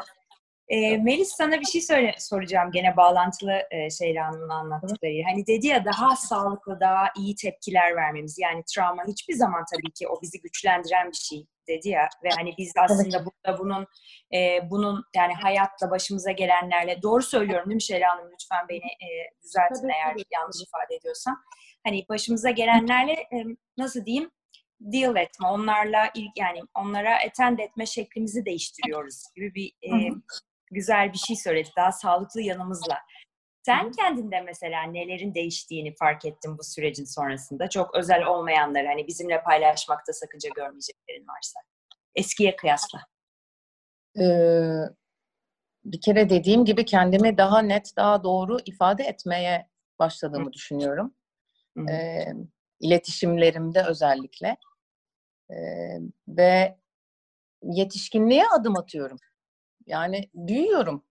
Ee, 0.67 0.97
Melis 0.97 1.29
sana 1.29 1.59
bir 1.59 1.65
şey 1.65 1.81
söyle, 1.81 2.15
soracağım 2.19 2.71
gene 2.71 2.97
bağlantılı 2.97 3.61
e, 3.71 3.89
Şeyla 3.89 4.27
Hanım'ın 4.27 4.49
anlattıkları. 4.49 5.23
Hani 5.29 5.47
dedi 5.47 5.67
ya 5.67 5.85
daha 5.85 6.15
sağlıklı, 6.15 6.79
daha 6.79 7.05
iyi 7.17 7.35
tepkiler 7.35 7.95
vermemiz. 7.95 8.39
Yani 8.39 8.63
travma 8.75 9.03
hiçbir 9.07 9.33
zaman 9.33 9.65
tabii 9.73 9.91
ki 9.91 10.07
o 10.07 10.21
bizi 10.21 10.41
güçlendiren 10.41 11.11
bir 11.11 11.17
şey 11.17 11.45
dedi 11.67 11.89
ya. 11.89 12.09
Ve 12.23 12.29
hani 12.37 12.53
biz 12.57 12.71
aslında 12.77 13.25
burada 13.25 13.59
bunun 13.59 13.87
e, 14.33 14.69
bunun 14.69 15.03
yani 15.15 15.33
hayatla 15.33 15.91
başımıza 15.91 16.31
gelenlerle 16.31 17.01
doğru 17.01 17.23
söylüyorum 17.23 17.69
değil 17.69 17.75
mi 17.75 17.83
Şeyla 17.83 18.09
Hanım? 18.09 18.31
Lütfen 18.31 18.67
beni 18.69 18.85
e, 18.85 19.07
düzeltin 19.43 19.81
Tabii, 19.81 19.91
eğer 19.91 20.13
tabii. 20.13 20.23
yanlış 20.33 20.57
ifade 20.67 20.95
ediyorsam. 20.95 21.43
Hani 21.83 22.05
başımıza 22.09 22.49
gelenlerle 22.49 23.13
e, 23.13 23.37
nasıl 23.77 24.05
diyeyim 24.05 24.31
deal 24.79 25.15
etme, 25.15 25.47
onlarla 25.47 26.11
ilk 26.15 26.37
yani 26.37 26.59
onlara 26.75 27.21
etend 27.21 27.59
etme 27.59 27.85
şeklimizi 27.85 28.45
değiştiriyoruz 28.45 29.23
gibi 29.35 29.55
bir 29.55 29.67
e, 29.67 30.09
güzel 30.71 31.13
bir 31.13 31.17
şey 31.17 31.35
söyledi. 31.35 31.69
Daha 31.77 31.91
sağlıklı 31.91 32.41
yanımızla. 32.41 32.97
Sen 33.65 33.91
kendinde 33.91 34.41
mesela 34.41 34.83
nelerin 34.83 35.33
değiştiğini 35.33 35.95
fark 35.95 36.25
ettin 36.25 36.57
bu 36.57 36.63
sürecin 36.63 37.05
sonrasında. 37.05 37.69
Çok 37.69 37.95
özel 37.95 38.25
olmayanları 38.25 38.87
hani 38.87 39.07
bizimle 39.07 39.43
paylaşmakta 39.43 40.13
sakınca 40.13 40.49
görmeyeceklerin 40.55 41.27
varsa. 41.27 41.59
Eskiye 42.15 42.55
kıyasla. 42.55 42.99
Ee, 44.19 44.93
bir 45.85 46.01
kere 46.01 46.29
dediğim 46.29 46.65
gibi 46.65 46.85
kendimi 46.85 47.37
daha 47.37 47.61
net, 47.61 47.93
daha 47.97 48.23
doğru 48.23 48.57
ifade 48.65 49.03
etmeye 49.03 49.69
başladığımı 49.99 50.53
düşünüyorum. 50.53 51.13
Hı 51.77 51.83
hı. 51.83 51.91
Ee, 51.91 52.33
iletişimlerimde 52.79 53.83
özellikle. 53.83 54.57
Ee, 55.49 55.55
ve 56.27 56.77
yetişkinliğe 57.63 58.47
adım 58.47 58.77
atıyorum. 58.77 59.17
Yani 59.85 60.29
büyüyorum. 60.33 61.03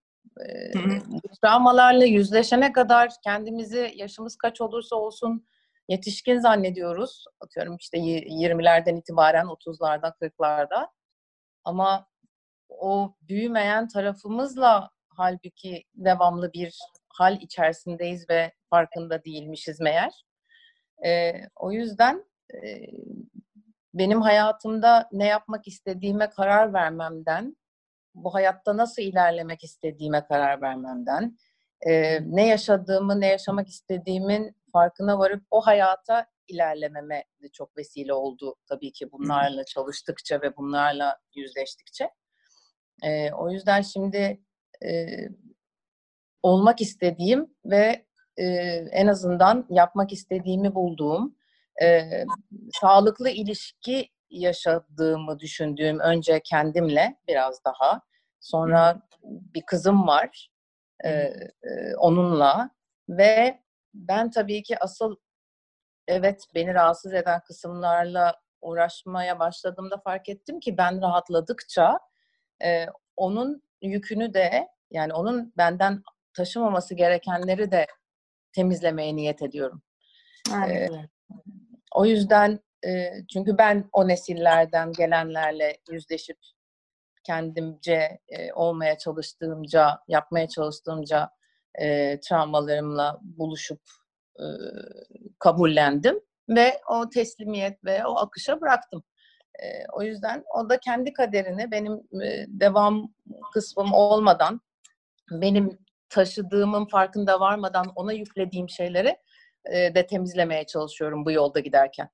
Bu 1.06 1.28
travmalarla 1.42 2.04
yüzleşene 2.04 2.72
kadar 2.72 3.10
kendimizi 3.24 3.92
yaşımız 3.96 4.36
kaç 4.36 4.60
olursa 4.60 4.96
olsun 4.96 5.46
yetişkin 5.88 6.38
zannediyoruz. 6.38 7.24
Atıyorum 7.40 7.76
işte 7.76 7.98
y- 7.98 8.24
20'lerden 8.28 8.96
itibaren 8.96 9.46
30'larda 9.46 10.14
40'larda. 10.20 10.88
Ama 11.64 12.06
o 12.68 13.14
büyümeyen 13.22 13.88
tarafımızla 13.88 14.90
halbuki 15.08 15.84
devamlı 15.94 16.52
bir 16.52 16.78
hal 17.08 17.40
içerisindeyiz 17.40 18.30
ve 18.30 18.52
farkında 18.70 19.24
değilmişiz 19.24 19.80
meğer. 19.80 20.24
Ee, 21.06 21.32
o 21.56 21.72
yüzden 21.72 22.24
e, 22.54 22.86
benim 23.94 24.22
hayatımda 24.22 25.08
ne 25.12 25.26
yapmak 25.26 25.68
istediğime 25.68 26.30
karar 26.30 26.72
vermemden, 26.72 27.56
bu 28.14 28.34
hayatta 28.34 28.76
nasıl 28.76 29.02
ilerlemek 29.02 29.64
istediğime 29.64 30.24
karar 30.26 30.62
vermemden, 30.62 31.38
e, 31.86 32.18
ne 32.36 32.46
yaşadığımı, 32.46 33.20
ne 33.20 33.26
yaşamak 33.26 33.68
istediğimin 33.68 34.56
farkına 34.72 35.18
varıp 35.18 35.42
o 35.50 35.60
hayata 35.60 36.26
ilerlememe 36.48 37.24
de 37.42 37.48
çok 37.48 37.76
vesile 37.76 38.14
oldu 38.14 38.54
tabii 38.68 38.92
ki 38.92 39.12
bunlarla 39.12 39.64
çalıştıkça 39.74 40.42
ve 40.42 40.56
bunlarla 40.56 41.18
yüzleştikçe. 41.34 42.10
E, 43.02 43.32
o 43.32 43.50
yüzden 43.50 43.82
şimdi 43.82 44.40
e, 44.84 45.06
olmak 46.42 46.80
istediğim 46.80 47.54
ve 47.64 48.06
e, 48.36 48.44
en 48.92 49.06
azından 49.06 49.66
yapmak 49.70 50.12
istediğimi 50.12 50.74
bulduğum 50.74 51.36
e, 51.82 52.08
sağlıklı 52.80 53.30
ilişki 53.30 54.08
yaşadığımı 54.32 55.38
düşündüğüm 55.38 56.00
önce 56.00 56.40
kendimle 56.44 57.16
biraz 57.28 57.64
daha 57.64 58.00
sonra 58.40 59.02
bir 59.24 59.62
kızım 59.66 60.06
var 60.06 60.50
e, 61.04 61.10
e, 61.10 61.96
onunla 61.98 62.70
ve 63.08 63.62
ben 63.94 64.30
tabii 64.30 64.62
ki 64.62 64.78
asıl 64.78 65.16
evet 66.08 66.44
beni 66.54 66.74
rahatsız 66.74 67.14
eden 67.14 67.40
kısımlarla 67.40 68.40
uğraşmaya 68.60 69.38
başladığımda 69.38 69.98
fark 69.98 70.28
ettim 70.28 70.60
ki 70.60 70.78
ben 70.78 71.02
rahatladıkça 71.02 71.98
e, 72.64 72.86
onun 73.16 73.62
yükünü 73.82 74.34
de 74.34 74.68
yani 74.90 75.12
onun 75.12 75.52
benden 75.56 76.02
taşımaması 76.34 76.94
gerekenleri 76.94 77.70
de 77.70 77.86
temizlemeye 78.52 79.16
niyet 79.16 79.42
ediyorum. 79.42 79.82
Aynen. 80.52 81.08
O 81.94 82.04
yüzden 82.04 82.60
e, 82.86 83.12
çünkü 83.32 83.58
ben 83.58 83.88
o 83.92 84.08
nesillerden 84.08 84.92
gelenlerle 84.92 85.78
yüzleşip 85.90 86.38
kendimce 87.24 88.18
e, 88.28 88.52
olmaya 88.52 88.98
çalıştığımca, 88.98 89.98
yapmaya 90.08 90.48
çalıştığımca 90.48 91.30
e, 91.80 92.20
travmalarımla 92.20 93.18
buluşup 93.22 93.80
e, 94.38 94.44
kabullendim 95.38 96.20
ve 96.48 96.80
o 96.88 97.08
teslimiyet 97.08 97.84
ve 97.84 98.06
o 98.06 98.16
akışa 98.16 98.60
bıraktım. 98.60 99.04
E, 99.62 99.66
o 99.92 100.02
yüzden 100.02 100.44
o 100.54 100.68
da 100.68 100.80
kendi 100.80 101.12
kaderini 101.12 101.70
benim 101.70 101.92
e, 102.22 102.44
devam 102.48 103.14
kısmım 103.52 103.92
olmadan, 103.92 104.60
benim 105.30 105.78
taşıdığımın 106.08 106.86
farkında 106.86 107.40
varmadan 107.40 107.92
ona 107.94 108.12
yüklediğim 108.12 108.68
şeyleri 108.68 109.16
e, 109.72 109.94
de 109.94 110.06
temizlemeye 110.06 110.66
çalışıyorum 110.66 111.24
bu 111.24 111.32
yolda 111.32 111.60
giderken. 111.60 112.08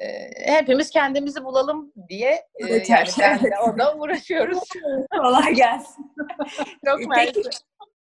E, 0.00 0.30
hepimiz 0.52 0.90
kendimizi 0.90 1.44
bulalım 1.44 1.92
diye 2.08 2.46
Evet, 2.58 2.90
yani 2.90 3.08
ben 3.20 3.42
de 3.42 3.58
orada 3.68 3.96
uğraşıyoruz. 3.96 4.58
Kolay 5.20 5.54
gelsin. 5.54 6.12
Çok 6.86 6.98
Peki 6.98 7.08
mersi. 7.08 7.42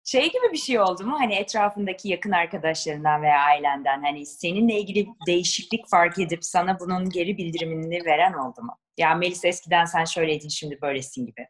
şey 0.04 0.22
gibi 0.22 0.52
bir 0.52 0.58
şey 0.58 0.80
oldu 0.80 1.06
mu? 1.06 1.16
Hani 1.20 1.34
etrafındaki 1.34 2.08
yakın 2.08 2.30
arkadaşlarından 2.30 3.22
veya 3.22 3.38
ailenden 3.38 4.02
hani 4.02 4.26
seninle 4.26 4.74
ilgili 4.74 5.06
değişiklik 5.26 5.88
fark 5.88 6.18
edip 6.18 6.44
sana 6.44 6.80
bunun 6.80 7.10
geri 7.10 7.38
bildirimini 7.38 8.04
veren 8.04 8.32
oldu 8.32 8.62
mu? 8.62 8.78
Ya 8.98 9.14
Melis 9.14 9.44
eskiden 9.44 9.84
sen 9.84 10.04
şöyleydin 10.04 10.48
şimdi 10.48 10.78
böylesin 10.82 11.26
gibi. 11.26 11.46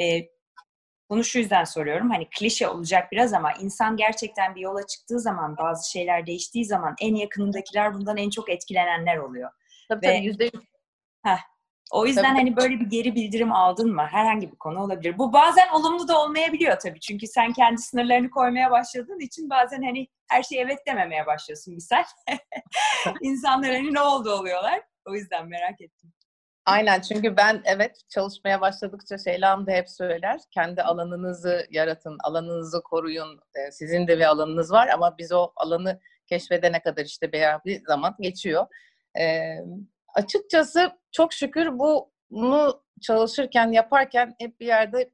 Ee, 0.00 0.28
bunu 1.10 1.24
şu 1.24 1.38
yüzden 1.38 1.64
soruyorum. 1.64 2.10
Hani 2.10 2.28
klişe 2.38 2.68
olacak 2.68 3.12
biraz 3.12 3.32
ama 3.32 3.52
insan 3.52 3.96
gerçekten 3.96 4.54
bir 4.54 4.60
yola 4.60 4.86
çıktığı 4.86 5.20
zaman 5.20 5.56
bazı 5.56 5.90
şeyler 5.90 6.26
değiştiği 6.26 6.64
zaman 6.64 6.94
en 7.00 7.14
yakınındakiler 7.14 7.94
bundan 7.94 8.16
en 8.16 8.30
çok 8.30 8.50
etkilenenler 8.50 9.16
oluyor. 9.16 9.50
Tabii 9.88 10.06
Ve- 10.06 10.16
tabii 10.16 10.26
yüzde 10.26 10.44
yüz. 10.44 10.64
O 11.92 12.06
yüzden 12.06 12.22
Tabii. 12.22 12.34
hani 12.34 12.56
böyle 12.56 12.80
bir 12.80 12.86
geri 12.86 13.14
bildirim 13.14 13.52
aldın 13.52 13.94
mı? 13.94 14.06
Herhangi 14.10 14.52
bir 14.52 14.56
konu 14.56 14.82
olabilir. 14.82 15.18
Bu 15.18 15.32
bazen 15.32 15.68
olumlu 15.68 16.08
da 16.08 16.20
olmayabiliyor 16.22 16.78
tabii. 16.78 17.00
Çünkü 17.00 17.26
sen 17.26 17.52
kendi 17.52 17.78
sınırlarını 17.82 18.30
koymaya 18.30 18.70
başladığın 18.70 19.20
için 19.20 19.50
bazen 19.50 19.82
hani 19.82 20.08
her 20.28 20.42
şeye 20.42 20.62
evet 20.62 20.78
dememeye 20.86 21.26
başlıyorsun 21.26 21.74
misal. 21.74 22.04
İnsanlar 23.20 23.70
hani 23.70 23.94
ne 23.94 24.00
oldu 24.00 24.30
oluyorlar. 24.30 24.80
O 25.06 25.14
yüzden 25.14 25.48
merak 25.48 25.80
ettim. 25.80 26.12
Aynen 26.66 27.00
çünkü 27.00 27.36
ben 27.36 27.62
evet 27.64 28.00
çalışmaya 28.08 28.60
başladıkça 28.60 29.18
Şeylan 29.18 29.66
da 29.66 29.72
hep 29.72 29.90
söyler. 29.90 30.40
Kendi 30.50 30.82
alanınızı 30.82 31.66
yaratın, 31.70 32.18
alanınızı 32.24 32.82
koruyun. 32.82 33.40
Ee, 33.54 33.72
Sizin 33.72 34.06
de 34.06 34.18
bir 34.18 34.24
alanınız 34.24 34.72
var 34.72 34.88
ama 34.88 35.18
biz 35.18 35.32
o 35.32 35.52
alanı 35.56 36.00
keşfedene 36.26 36.82
kadar 36.82 37.04
işte 37.04 37.32
bir 37.32 37.84
zaman 37.86 38.14
geçiyor. 38.20 38.66
E, 39.20 39.56
açıkçası 40.14 40.92
çok 41.12 41.32
şükür 41.32 41.78
bu 41.78 42.12
bunu 42.30 42.82
çalışırken, 43.02 43.72
yaparken 43.72 44.34
hep 44.38 44.60
bir 44.60 44.66
yerde 44.66 45.10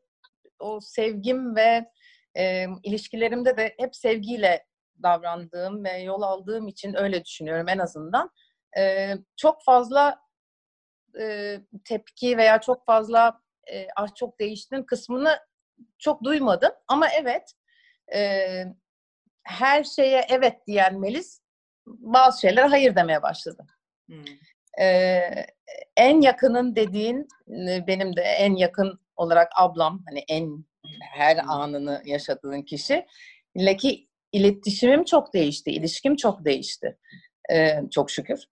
o 0.59 0.81
sevgim 0.81 1.57
ve 1.57 1.91
e, 2.37 2.67
ilişkilerimde 2.83 3.57
de 3.57 3.75
hep 3.79 3.97
sevgiyle 3.97 4.67
davrandığım 5.03 5.85
ve 5.85 5.99
yol 5.99 6.23
aldığım 6.23 6.69
için 6.69 6.95
öyle 6.95 7.25
düşünüyorum 7.25 7.69
en 7.69 7.79
azından. 7.79 8.31
E, 8.79 9.15
çok 9.37 9.65
fazla 9.65 10.21
e, 11.21 11.57
tepki 11.85 12.37
veya 12.37 12.61
çok 12.61 12.87
fazla 12.87 13.41
e, 13.73 13.87
ah 13.97 14.15
çok 14.15 14.41
değiştin 14.41 14.83
kısmını 14.83 15.39
çok 15.99 16.25
duymadım. 16.25 16.73
Ama 16.89 17.09
evet 17.09 17.53
e, 18.15 18.65
her 19.43 19.85
şeye 19.85 20.27
evet 20.31 20.67
diyen 20.67 21.01
Melis 21.01 21.41
bazı 21.87 22.41
şeylere 22.41 22.67
hayır 22.67 22.97
demeye 22.97 23.23
başladı. 23.23 23.67
Hmm. 24.11 24.85
E, 24.85 25.21
en 25.97 26.21
yakının 26.21 26.77
dediğin 26.77 27.29
benim 27.87 28.17
de 28.17 28.23
en 28.23 28.57
yakın 28.57 29.01
olarak 29.17 29.53
ablam 29.57 30.03
hani 30.09 30.25
en 30.29 30.65
her 31.01 31.37
anını 31.37 32.03
yaşadığın 32.05 32.63
kişi 32.63 33.07
ki 33.79 34.09
iletişimim 34.33 35.05
çok 35.05 35.35
değişti, 35.35 35.71
ilişkim 35.71 36.17
çok 36.17 36.45
değişti. 36.45 36.99
Ee, 37.53 37.81
çok 37.91 38.11
şükür. 38.11 38.45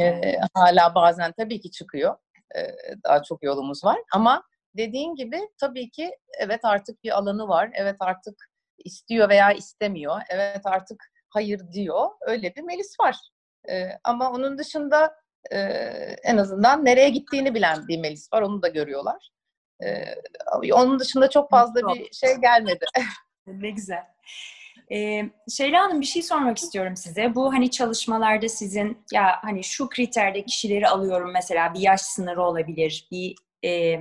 Ee, 0.00 0.38
hala 0.54 0.94
bazen 0.94 1.32
tabii 1.32 1.60
ki 1.60 1.70
çıkıyor. 1.70 2.16
Ee, 2.56 2.74
daha 3.04 3.22
çok 3.22 3.42
yolumuz 3.42 3.84
var 3.84 3.98
ama 4.12 4.42
dediğin 4.76 5.14
gibi 5.14 5.40
tabii 5.60 5.90
ki 5.90 6.10
evet 6.38 6.60
artık 6.62 7.04
bir 7.04 7.18
alanı 7.18 7.48
var. 7.48 7.70
Evet 7.74 7.96
artık 8.00 8.50
istiyor 8.78 9.28
veya 9.28 9.52
istemiyor. 9.52 10.20
Evet 10.28 10.60
artık 10.64 11.12
hayır 11.28 11.60
diyor. 11.72 12.08
Öyle 12.20 12.54
bir 12.54 12.62
Melis 12.62 13.00
var. 13.00 13.16
Ee, 13.70 13.98
ama 14.04 14.32
onun 14.32 14.58
dışında 14.58 15.16
e, 15.50 15.58
en 16.24 16.36
azından 16.36 16.84
nereye 16.84 17.08
gittiğini 17.08 17.54
bilen 17.54 17.88
bir 17.88 17.98
Melis 17.98 18.32
var. 18.32 18.42
Onu 18.42 18.62
da 18.62 18.68
görüyorlar. 18.68 19.30
Ee, 19.84 20.14
onun 20.72 20.98
dışında 20.98 21.30
çok 21.30 21.50
fazla 21.50 21.94
bir 21.94 22.12
şey 22.12 22.34
gelmedi. 22.34 22.84
ne 23.46 23.70
güzel. 23.70 24.04
Ee, 24.92 25.30
Şeyla 25.56 25.84
Hanım 25.84 26.00
bir 26.00 26.06
şey 26.06 26.22
sormak 26.22 26.58
istiyorum 26.58 26.96
size. 26.96 27.34
Bu 27.34 27.52
hani 27.52 27.70
çalışmalarda 27.70 28.48
sizin 28.48 28.98
ya 29.12 29.38
hani 29.42 29.64
şu 29.64 29.88
kriterde 29.88 30.44
kişileri 30.44 30.88
alıyorum 30.88 31.32
mesela 31.32 31.74
bir 31.74 31.80
yaş 31.80 32.00
sınırı 32.00 32.42
olabilir, 32.42 33.08
bir 33.10 33.34
e, 33.64 34.00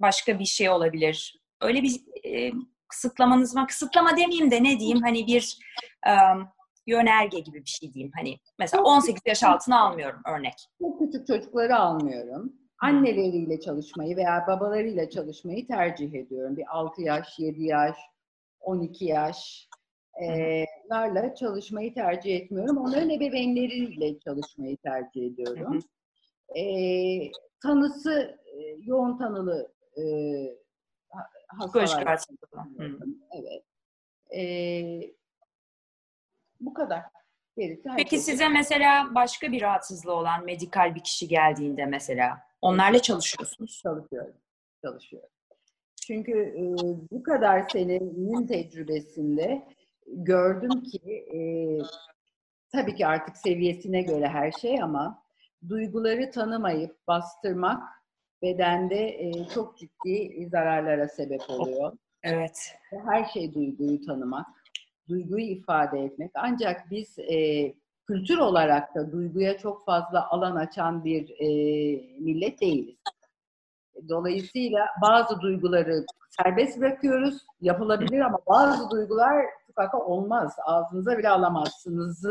başka 0.00 0.38
bir 0.38 0.44
şey 0.44 0.70
olabilir. 0.70 1.40
Öyle 1.60 1.82
bir 1.82 2.00
e, 2.24 2.52
kısıtlamanız 2.88 3.56
var. 3.56 3.68
Kısıtlama 3.68 4.16
demeyeyim 4.16 4.50
de 4.50 4.62
ne 4.62 4.78
diyeyim 4.78 5.02
hani 5.02 5.26
bir 5.26 5.58
um, 6.06 6.48
yönerge 6.86 7.38
gibi 7.40 7.60
bir 7.60 7.70
şey 7.70 7.94
diyeyim. 7.94 8.12
Hani 8.14 8.38
mesela 8.58 8.82
18 8.82 9.22
yaş 9.26 9.42
altına 9.42 9.80
almıyorum 9.80 10.20
örnek. 10.36 10.54
Çok 10.78 10.98
küçük 10.98 11.26
çocukları 11.26 11.76
almıyorum. 11.76 12.52
Anneleriyle 12.78 13.60
çalışmayı 13.60 14.16
veya 14.16 14.44
babalarıyla 14.46 15.10
çalışmayı 15.10 15.66
tercih 15.66 16.14
ediyorum. 16.14 16.56
Bir 16.56 16.64
6 16.68 17.02
yaş, 17.02 17.38
7 17.38 17.64
yaş, 17.64 17.96
12 18.60 19.04
yaş 19.04 19.68
larla 20.90 21.34
çalışmayı 21.34 21.94
tercih 21.94 22.36
etmiyorum. 22.36 22.76
Onların 22.76 23.10
ebeveynleriyle 23.10 24.18
çalışmayı 24.18 24.76
tercih 24.76 25.26
ediyorum. 25.26 25.78
E, 26.56 26.64
tanısı 27.62 28.38
yoğun 28.78 29.18
tanılı 29.18 29.72
e, 29.96 30.02
hastalar. 31.48 32.24
Evet. 33.32 33.64
E, 34.36 34.42
bu 36.64 36.74
kadar. 36.74 37.02
Gerisi 37.56 37.88
Peki 37.96 38.18
size 38.18 38.48
mesela 38.48 39.14
başka 39.14 39.52
bir 39.52 39.62
rahatsızlığı 39.62 40.12
olan 40.12 40.44
medikal 40.44 40.94
bir 40.94 41.02
kişi 41.02 41.28
geldiğinde 41.28 41.86
mesela 41.86 42.38
onlarla 42.62 43.02
çalışıyorsunuz? 43.02 43.80
Çalışıyorum. 43.82 44.34
Çalışıyorum. 44.84 45.28
Çünkü 46.06 46.32
e, 46.32 46.62
bu 47.10 47.22
kadar 47.22 47.68
senenin 47.68 48.46
tecrübesinde 48.46 49.62
gördüm 50.06 50.82
ki 50.82 51.26
e, 51.34 51.38
tabii 52.72 52.94
ki 52.94 53.06
artık 53.06 53.36
seviyesine 53.36 54.02
göre 54.02 54.28
her 54.28 54.52
şey 54.52 54.82
ama 54.82 55.22
duyguları 55.68 56.30
tanımayıp 56.30 57.06
bastırmak 57.06 57.82
bedende 58.42 59.08
e, 59.08 59.48
çok 59.54 59.78
ciddi 59.78 60.48
zararlara 60.50 61.08
sebep 61.08 61.50
oluyor. 61.50 61.92
Evet. 62.22 62.74
Her 62.90 63.24
şey 63.24 63.54
duyguyu 63.54 64.06
tanımak, 64.06 64.46
duyguyu 65.08 65.44
ifade 65.44 66.00
etmek. 66.00 66.30
Ancak 66.34 66.90
biz 66.90 67.18
e, 67.18 67.72
kültür 68.06 68.38
olarak 68.38 68.94
da 68.94 69.12
duyguya 69.12 69.58
çok 69.58 69.84
fazla 69.84 70.30
alan 70.30 70.56
açan 70.56 71.04
bir 71.04 71.30
e, 71.30 71.46
millet 72.18 72.60
değiliz. 72.60 72.96
Dolayısıyla 74.08 74.86
bazı 75.02 75.40
duyguları 75.40 76.04
serbest 76.42 76.80
bırakıyoruz. 76.80 77.38
Yapılabilir 77.60 78.20
ama 78.20 78.38
bazı 78.48 78.90
duygular 78.90 79.46
tukaka 79.66 79.98
olmaz. 79.98 80.56
Ağzınıza 80.64 81.18
bile 81.18 81.28
alamazsınız. 81.28 82.26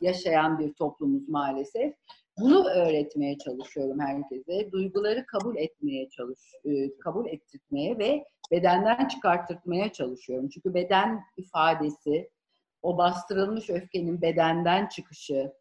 Yaşayan 0.00 0.58
bir 0.58 0.74
toplumuz 0.74 1.28
maalesef. 1.28 1.94
Bunu 2.40 2.68
öğretmeye 2.68 3.38
çalışıyorum 3.38 4.00
herkese. 4.00 4.72
Duyguları 4.72 5.26
kabul 5.26 5.56
etmeye 5.56 6.08
çalış, 6.10 6.38
e, 6.64 6.98
kabul 6.98 7.26
ettirmeye 7.26 7.98
ve 7.98 8.24
bedenden 8.50 9.08
çıkartırmaya 9.08 9.92
çalışıyorum. 9.92 10.48
Çünkü 10.48 10.74
beden 10.74 11.24
ifadesi, 11.36 12.30
o 12.82 12.98
bastırılmış 12.98 13.70
öfkenin 13.70 14.22
bedenden 14.22 14.86
çıkışı, 14.86 15.52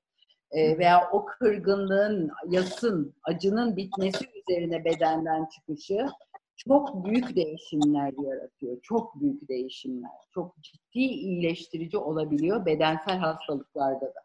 e, 0.51 0.77
veya 0.77 1.09
o 1.11 1.25
kırgınlığın, 1.25 2.31
yasın, 2.49 3.15
acının 3.23 3.75
bitmesi 3.77 4.25
üzerine 4.35 4.85
bedenden 4.85 5.45
çıkışı 5.45 6.07
çok 6.55 7.05
büyük 7.05 7.35
değişimler 7.35 8.13
yaratıyor. 8.23 8.77
Çok 8.81 9.21
büyük 9.21 9.49
değişimler. 9.49 10.11
Çok 10.33 10.61
ciddi 10.61 10.99
iyileştirici 10.99 11.97
olabiliyor 11.97 12.65
bedensel 12.65 13.17
hastalıklarda 13.17 14.05
da. 14.05 14.23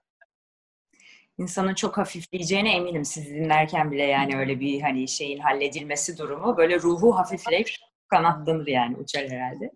İnsanın 1.39 1.75
çok 1.75 1.99
hafifleyeceğine 1.99 2.77
eminim 2.77 3.05
siz 3.05 3.31
dinlerken 3.31 3.91
bile 3.91 4.03
yani 4.03 4.37
öyle 4.37 4.61
bir 4.61 4.81
hani 4.81 5.09
şeyin 5.09 5.39
halledilmesi 5.39 6.19
durumu 6.19 6.57
böyle 6.57 6.81
ruhu 6.81 7.17
hafifleyip 7.17 7.69
kanatlanır 8.09 8.67
yani 8.67 8.97
uçar 8.97 9.29
herhalde. 9.29 9.73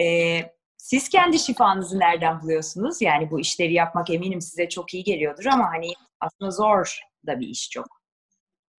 Ee, 0.00 0.40
siz 0.76 1.08
kendi 1.08 1.38
şifanızı 1.38 1.98
nereden 1.98 2.42
buluyorsunuz? 2.42 3.02
Yani 3.02 3.30
bu 3.30 3.40
işleri 3.40 3.72
yapmak 3.72 4.10
eminim 4.10 4.40
size 4.40 4.68
çok 4.68 4.94
iyi 4.94 5.04
geliyordur 5.04 5.44
ama 5.44 5.64
hani 5.72 5.92
aslında 6.20 6.50
zor 6.50 7.00
da 7.26 7.40
bir 7.40 7.48
iş 7.48 7.70
çok. 7.70 7.86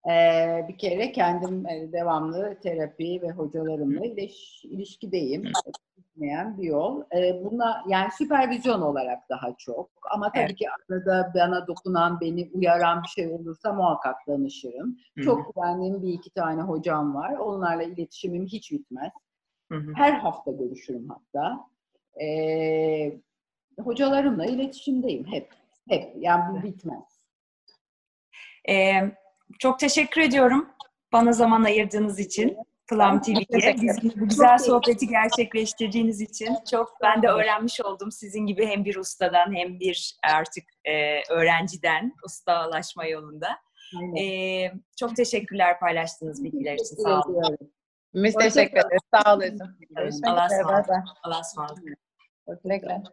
Ee, 0.10 0.66
bir 0.70 0.78
kere 0.78 1.12
kendim 1.12 1.66
e, 1.66 1.92
devamlı 1.92 2.60
terapi 2.64 3.22
ve 3.22 3.32
hocalarımla 3.32 4.06
iliş, 4.06 4.66
ilişkideyim. 4.66 5.44
Gitmeyen 6.16 6.58
bir 6.58 6.64
yol. 6.64 7.04
Ee, 7.16 7.44
buna 7.44 7.84
yani 7.88 8.12
süpervizyon 8.12 8.82
olarak 8.82 9.30
daha 9.30 9.56
çok. 9.58 9.90
Ama 10.12 10.32
tabii 10.32 10.44
evet. 10.44 10.56
ki 10.56 10.68
arada 10.70 11.32
bana 11.36 11.68
dokunan, 11.68 12.20
beni 12.22 12.50
uyaran 12.54 13.04
bir 13.04 13.08
şey 13.08 13.28
olursa 13.28 13.74
muhakkak 13.74 14.16
danışırım. 14.28 14.98
Hı-hı. 15.16 15.26
Çok 15.26 15.56
güvendiğim 15.56 16.02
bir 16.02 16.14
iki 16.14 16.30
tane 16.30 16.62
hocam 16.62 17.16
var. 17.16 17.34
Onlarla 17.34 17.84
iletişimim 17.84 18.46
hiç 18.46 18.72
bitmez. 18.72 19.12
Hı-hı. 19.72 19.94
Her 19.96 20.12
hafta 20.12 20.52
görüşürüm 20.52 21.10
hatta 21.10 21.60
e, 22.24 22.28
hocalarımla 23.84 24.46
iletişimdeyim 24.46 25.26
hep. 25.26 25.50
Hep. 25.90 26.14
Yani 26.18 26.58
bu 26.60 26.64
bitmez. 26.64 27.26
Ee, 28.70 29.12
çok 29.60 29.80
teşekkür 29.80 30.22
ediyorum 30.22 30.70
bana 31.14 31.32
zaman 31.32 31.64
ayırdığınız 31.64 32.20
için. 32.20 32.58
Plum 32.90 33.22
TV'ye 33.22 33.76
bizim 33.82 34.22
bu 34.22 34.28
güzel 34.28 34.58
sohbeti 34.58 35.08
gerçekleştirdiğiniz 35.08 36.22
için 36.22 36.56
çok 36.72 36.98
ben 37.02 37.22
de 37.22 37.28
öğrenmiş 37.28 37.82
oldum 37.82 38.12
sizin 38.12 38.46
gibi 38.46 38.68
hem 38.68 38.86
bir 38.86 38.96
ustadan 38.96 39.56
hem 39.56 39.80
bir 39.80 40.18
artık 40.34 40.64
e, 40.86 41.22
öğrenciden 41.30 42.14
ustalaşma 42.26 43.06
yolunda. 43.06 43.48
E, 44.20 44.72
çok 45.00 45.16
teşekkürler 45.16 45.80
paylaştığınız 45.80 46.44
bilgiler 46.44 46.74
için. 46.74 46.96
Sağ 46.96 47.22
olun. 47.22 47.58
Biz 48.14 48.36
teşekkür 48.36 48.78
ederiz. 48.78 49.02
Sağ 49.14 49.36
olun. 49.36 49.60
Allah'a 50.26 50.46
ısmarladık. 50.46 50.90
Allah'a 51.24 51.40
ısmarladık. 51.40 51.84
Güle 52.64 52.78
güle. 52.78 53.04